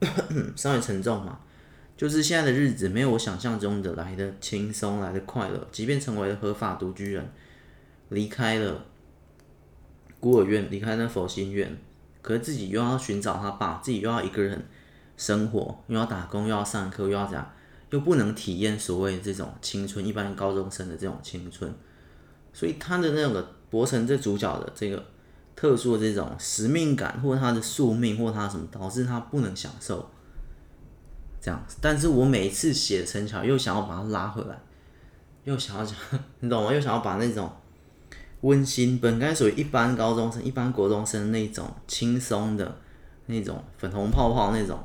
[0.56, 1.38] 稍微沉重嘛，
[1.96, 5.66] 就是现在的日子没有我想象中的来的轻松，来的快乐。
[5.72, 7.28] 即便成为了合法独居人，
[8.10, 8.84] 离开了
[10.20, 11.76] 孤儿院，离开那佛心院，
[12.22, 14.64] 可是自己又要寻找他爸，自己又要一个人。
[15.18, 17.50] 生活又要打工，又要上课，又要这样，
[17.88, 21.72] 又不能体验所谓这种青春，一般高中生的这种青春，
[22.52, 25.02] 所以他的那个博成这主角的这个
[25.54, 30.10] 特殊的这种使命感，或他的宿命，或他什么，导致他不能享受
[31.46, 31.64] 这样。
[31.80, 34.58] 但是我每一次写陈乔，又想要把它拉回来，
[35.44, 35.96] 又想要讲，
[36.40, 36.74] 你懂吗？
[36.74, 37.48] 又想要把那种
[38.40, 42.76] 温馨，本该属于一般高中生、一般国中生那种轻松的
[43.26, 44.76] 那种粉红泡泡那种。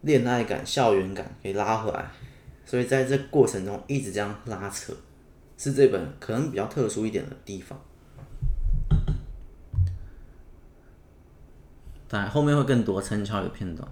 [0.00, 2.10] 恋爱感、校园感给拉回来，
[2.66, 4.92] 所以在这过程中一直这样拉扯，
[5.56, 7.80] 是这本可能比较特殊一点的地方。
[12.08, 13.88] 当然后面会更多陈乔的片段。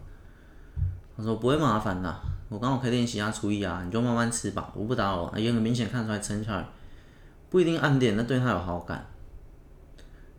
[1.19, 2.17] 他说不会麻烦的，
[2.49, 5.37] 我刚好可以练习一下厨艺啊，你就慢慢吃吧，我不打扰。
[5.37, 6.65] 也很明显看出来陈乔宇
[7.51, 9.05] 不一定暗恋，但对他有好感。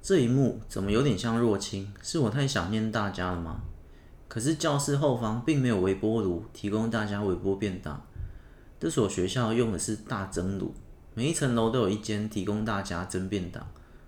[0.02, 1.92] 这一幕怎么有点像若清？
[2.02, 3.60] 是我太想念大家了吗？
[4.30, 8.02] 可是教室后方并没有微波炉提供大家微波便当，
[8.80, 10.74] 这所学校用的是大蒸炉，
[11.14, 13.68] 每一层楼都有一间提供大家蒸便当，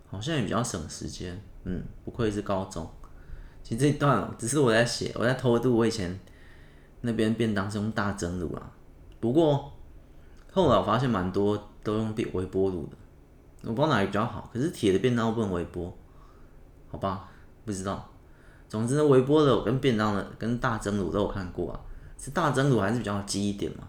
[0.09, 1.37] 好像也比较省时间。
[1.65, 2.89] 嗯，不愧是高中。
[3.61, 5.75] 其实这一段只是我在写，我在偷渡。
[5.75, 6.17] 我以前
[7.01, 8.71] 那边便当是用大蒸炉啊，
[9.19, 9.73] 不过
[10.51, 12.97] 后来我发现蛮多都用微波炉的，
[13.63, 14.49] 我不知道哪个比较好。
[14.53, 15.91] 可是铁的便当不能微波，
[16.89, 17.29] 好吧？
[17.65, 18.07] 不知道。
[18.69, 21.79] 总之呢，微波炉跟便当的跟大蒸炉都有看过啊，
[22.17, 23.87] 是大蒸炉还是比较机一点嘛？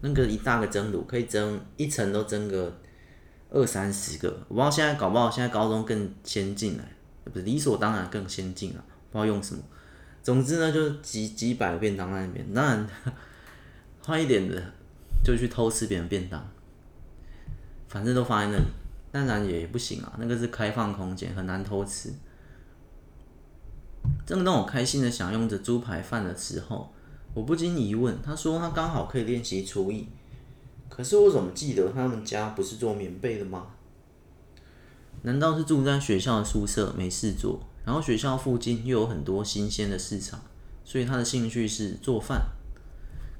[0.00, 2.72] 那个一大个蒸炉可以蒸一层都蒸个
[3.50, 6.84] 二三十个，我不知道现在搞不好现在高中更先进了，
[7.24, 9.62] 不是理所当然更先进了，不知道用什么。
[10.24, 12.88] 总之呢，就是几几百个便当在那边，当然
[14.04, 14.72] 坏一点的
[15.22, 16.42] 就去偷吃别人便当，
[17.88, 18.64] 反正都放在那里，
[19.12, 22.10] 当然也不行啊，那个是开放空间，很难偷吃。
[24.24, 26.90] 正当我开心的享用着猪排饭的时候，
[27.34, 30.08] 我不禁疑问：他说他刚好可以练习厨艺，
[30.88, 33.66] 可是我怎么记得他们家不是做棉被的吗？
[35.20, 40.40] 难道是住在学校的宿舍没事做，然后学校附近又有很多新鲜的市场，
[40.84, 42.46] 所以他的兴趣是做饭？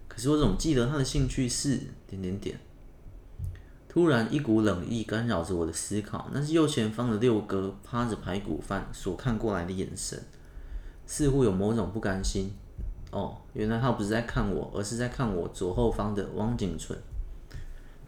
[0.06, 2.58] 可是我总记得他的兴趣是点点点？
[3.88, 10.20] 突然一股冷意干扰着我的思考，那是右前方的六哥趴着排骨饭所看过来的眼神。
[11.06, 12.50] 似乎有某种不甘心，
[13.10, 16.98] 哦，原来他不是在看我，而是在看我左后方的汪景纯。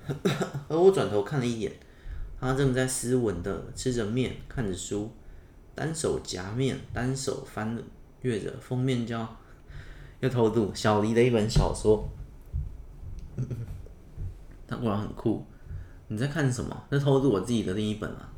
[0.69, 1.73] 而我转头看了一眼，
[2.41, 5.11] 他正在斯文的吃着面，看着书，
[5.77, 7.79] 单手夹面，单手翻
[8.23, 9.37] 阅着封面叫
[10.19, 12.09] 又偷渡小黎的一本小说。
[14.67, 15.47] 他果然很酷。
[16.09, 16.85] 你在看什么？
[16.91, 18.29] 在偷渡我自己的另一本了。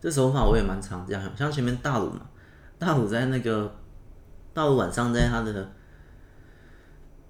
[0.00, 2.26] 这手法我也蛮常这样，像前面大鲁嘛。
[2.78, 3.72] 大鲁在那个
[4.52, 5.70] 大鲁晚上在他的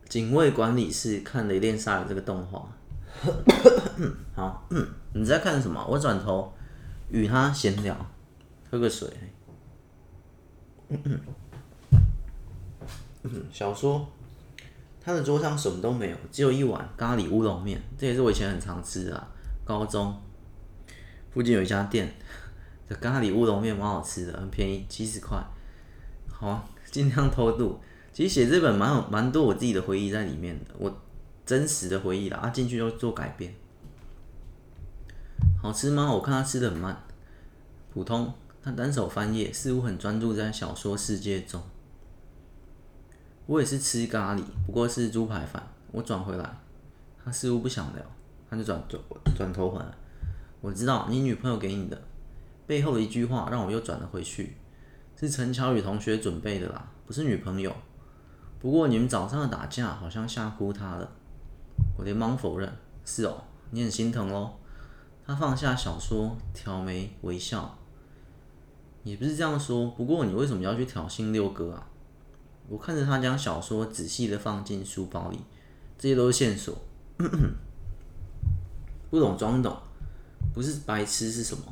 [0.08, 2.66] 警卫管理室看《雷电鲨鱼》这个动画。
[4.34, 4.66] 好，
[5.12, 5.86] 你在看什么？
[5.86, 6.50] 我转头
[7.12, 7.94] 与他闲聊，
[8.70, 9.08] 喝个水。
[13.52, 14.04] 小说，
[15.00, 19.28] 他的桌上什么都没有，只有一碗咖喱乌龙面，这也是我以前很常吃的啊。
[19.64, 20.20] 高中
[21.30, 22.12] 附近有一家店。
[23.00, 25.42] 咖喱乌龙面蛮好吃的，很便宜，七十块。
[26.28, 27.78] 好啊，尽量偷渡。
[28.12, 30.94] 其实写这本蛮有蛮多我自己的回忆在里面的，我
[31.46, 32.38] 真实的回忆啦。
[32.38, 33.54] 啊，进去就做改编。
[35.62, 36.12] 好吃吗？
[36.12, 37.04] 我看他吃的很慢，
[37.94, 38.34] 普通。
[38.60, 41.62] 他单手翻页，似乎很专注在小说世界中。
[43.46, 45.64] 我也是吃咖喱，不过是猪排饭。
[45.92, 46.58] 我转回来，
[47.24, 48.04] 他似乎不想聊，
[48.50, 49.00] 他就转转
[49.36, 49.86] 转头回来。
[50.60, 52.02] 我知道你女朋友给你的。
[52.66, 54.56] 背后的一句话让我又转了回去，
[55.14, 57.72] 是陈乔宇同学准备的啦，不是女朋友。
[58.58, 61.08] 不过你们早上的打架好像吓哭她了。
[61.96, 62.72] 我连忙否认
[63.04, 64.54] ：“是哦，你很心疼哦。”
[65.24, 67.78] 他放下小说，挑眉微笑。
[69.04, 71.86] 也不是这样说，不过你为什么要去挑衅六哥啊？
[72.68, 75.38] 我看着他将小说仔细的放进书包里，
[75.98, 76.76] 这些都是线索。
[79.10, 79.76] 不懂装懂，
[80.54, 81.64] 不是白痴是什么？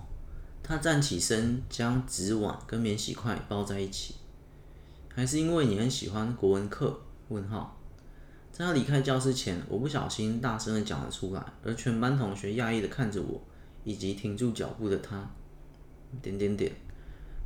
[0.62, 4.16] 他站起身，将纸碗跟免洗筷抱在一起。
[5.14, 7.00] 还是因为你很喜欢国文课？
[7.28, 7.79] 问号。
[8.60, 13.40] 在他离开教室前，我不小心大声的讲了出来，而全班同学讶异的看着我，
[13.84, 15.26] 以及停住脚步的他。
[16.20, 16.70] 点点点。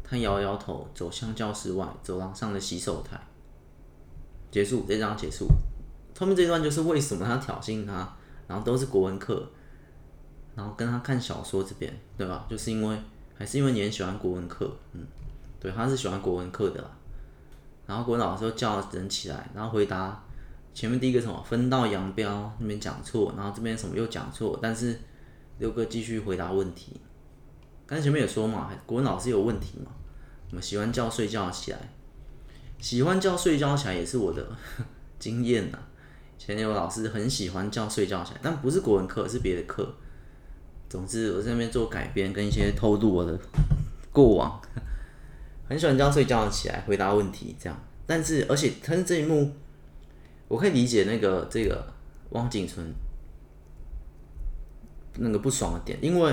[0.02, 3.16] 他摇摇头，走向教室外走廊上的洗手台。
[4.50, 5.46] 结束，这章结束。
[6.18, 8.16] 后面这段就是为什么他挑衅他，
[8.48, 9.48] 然后都是国文课，
[10.56, 12.44] 然后跟他看小说这边，对吧？
[12.50, 12.98] 就是因为。
[13.36, 15.04] 还是因为你很喜欢国文课，嗯，
[15.58, 16.88] 对，他是喜欢国文课的啦。
[17.84, 20.23] 然后国文老师就叫人起来，然后回答
[20.74, 24.98] 前面第一个什么分道扬镳那边讲错，然后这边什么又讲错，但是
[25.58, 27.00] 六哥继续回答问题。
[27.86, 29.92] 刚前面有说嘛，国文老师有问题嘛？
[30.50, 31.78] 我们喜欢叫睡觉起来，
[32.80, 34.44] 喜欢叫睡觉起来也是我的
[35.18, 35.78] 经验呐。
[36.36, 39.94] 前有老师很喜欢叫睡觉起来，但不是国文课，是别的课。
[40.88, 43.38] 总之，我在那边做改编，跟一些偷渡我的
[44.12, 44.60] 过往，
[45.68, 47.80] 很喜欢这样睡觉起来回答问题，这样。
[48.06, 49.50] 但是，而且他是这一幕，
[50.54, 51.84] 我可以理解那个这个
[52.30, 52.86] 汪景纯
[55.16, 56.32] 那个不爽的点，因为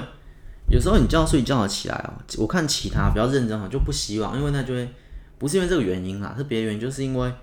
[0.69, 4.87] 有时候你叫睡觉起来哦，我看其他比较认真的就不希望，因为那就会
[5.39, 7.33] 不是因为这个原因啦，是别的原因，就是因为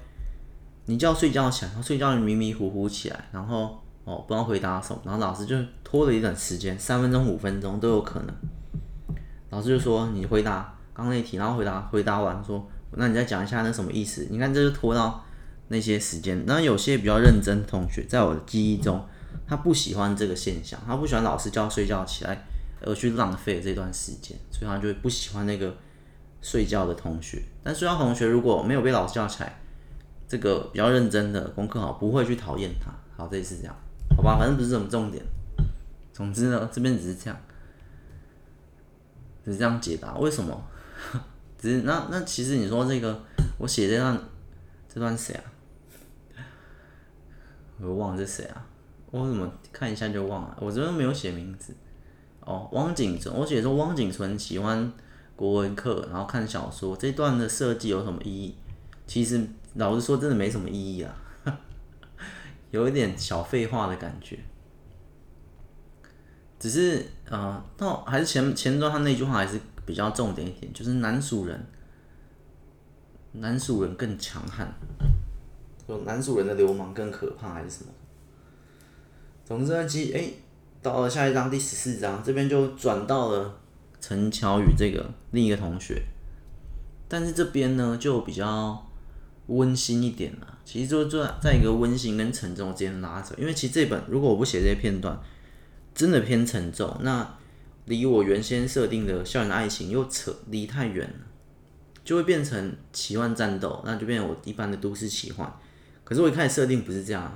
[0.86, 3.82] 你叫睡觉起来，然后睡觉迷迷糊糊起来，然后。
[4.04, 5.54] 哦，不知道回答什么，然后老师就
[5.84, 8.34] 拖了一段时间，三分钟、五分钟都有可能。
[9.50, 14.26] 老师就说：“你回答刚刚那题，然后回答回答完说，那你再讲一下那什么意思？
[14.30, 15.22] 你看这就拖到
[15.68, 16.44] 那些时间。
[16.46, 19.06] 那有些比较认真同学，在我的记忆中，
[19.46, 22.44] 他不喜欢这个现象，他不喜欢老师叫睡觉起来
[22.82, 25.76] 而去浪费这段时间，所以他就会不喜欢那个
[26.42, 27.42] 睡觉的同学。
[27.62, 29.60] 但睡觉同学如果没有被老师叫起来，
[30.26, 32.92] 这个比较认真的功课好，不会去讨厌他。
[33.16, 33.74] 好，这也是这样。”
[34.16, 35.24] 好吧，反正不是什么重点。
[36.12, 37.40] 总之呢，这边只是这样，
[39.44, 40.16] 只是这样解答。
[40.18, 40.60] 为什么？
[41.58, 43.20] 只是那那其实你说这个，
[43.58, 44.18] 我写这段
[44.92, 45.44] 这段谁啊？
[47.80, 48.66] 我忘了是谁啊？
[49.10, 50.56] 我怎么看一下就忘了？
[50.60, 51.74] 我这边没有写名字。
[52.40, 54.92] 哦，汪景纯，我写说汪景纯喜欢
[55.36, 58.54] 国文课，然后看小说，这段的设计有什么意义？
[59.06, 61.14] 其实老实说，真的没什么意义啊，
[62.70, 64.38] 有一点小废话的感觉。
[66.58, 71.66] 只是呃，到还是前前段他那句话还是比较重点一点，就是南蜀人，
[73.32, 74.66] 南蜀人更强悍，
[75.88, 77.90] 就男主人的流氓更可怕还是什么？
[79.46, 80.30] 总之呢，其实哎，
[80.82, 83.58] 到了下一章第十四章这边就转到了
[83.98, 86.02] 陈乔宇这个另一个同学，
[87.08, 88.86] 但是这边呢就比较
[89.46, 90.58] 温馨一点了。
[90.66, 95.18] 其实就在在一个温馨跟沉重之间拉扯，因为其实这本如果我不写这些片段。
[95.94, 97.28] 真的偏沉重，那
[97.86, 101.26] 离我原先设定的校园爱情又扯离太远了，
[102.04, 105.52] 就会变成奇幻战斗，那就变成我一般的都市奇幻。
[106.08, 107.30] 可是我一开始设定不是这样，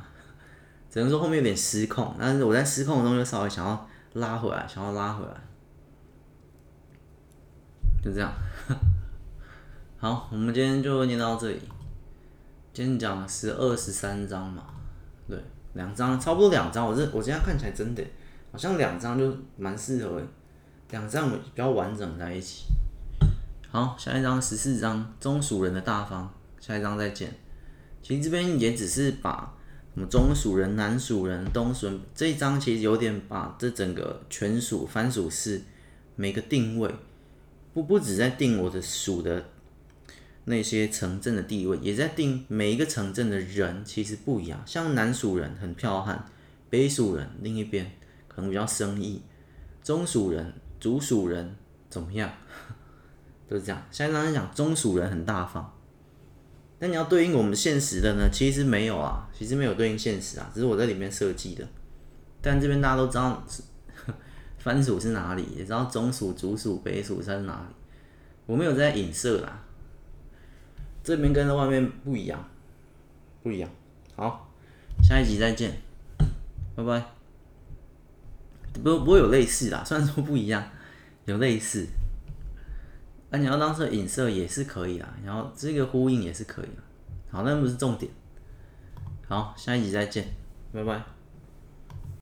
[0.89, 5.35] 只能说后面有点失控，但是我在失控中就稍微想要拉回来，想要拉回来，
[8.03, 8.33] 就这样。
[10.01, 11.61] 好，我们今天就念到这里，
[12.73, 14.65] 今天讲十二十三章嘛，
[15.29, 15.39] 对，
[15.75, 18.03] 两章差不多两章，我这我今天看起来真的。
[18.51, 20.23] 好像两张就蛮适合，
[20.91, 22.65] 两张比较完整在一起。
[23.71, 27.35] 好，下一张十四章中蜀人的大方，下一章再见。
[28.03, 29.55] 其实这边也只是把
[29.95, 35.63] 什么中蜀人、南蜀人、东蜀这一章，其实有点把这整个全蜀番薯氏
[36.17, 36.93] 每个定位，
[37.73, 39.45] 不不只在定我的蜀的
[40.45, 44.63] 那些城镇的地位，也在定每一个城镇的人其实不一样。
[44.67, 46.27] 像南蜀人很剽悍，
[46.69, 47.91] 北蜀人另一边。
[48.35, 49.21] 可能比较生意，
[49.85, 51.55] 中蜀人、主蜀人
[51.91, 52.33] 怎么样？
[53.47, 53.87] 就是这样。
[53.91, 55.71] 下一章讲中蜀人很大方，
[56.83, 58.29] 那你要对应我们现实的呢？
[58.33, 61.65] 其实没有啊，其实没有对应现实啊，只是我在里面设计的。
[62.41, 63.41] 但这边大家都知道，
[64.59, 67.75] 番薯是哪里，也知道中薯、主薯、北薯在哪里。
[68.47, 69.63] 我没有在影射啦，
[71.05, 72.45] 这边跟在外面不一样，
[73.45, 73.71] 不一样。
[74.17, 74.51] 好，
[75.05, 75.81] 下一集再见，
[76.75, 77.01] 拜拜。
[78.83, 80.69] 不不会有类似啦，虽然说不一样，
[81.27, 81.87] 有类似。
[83.33, 86.83] 那、你要当成影射也是可以啦，然后这个呼应也是可以的。
[87.31, 88.13] 好，那不是重点。
[89.27, 90.27] 好，下一集再见，
[90.71, 91.03] 拜拜。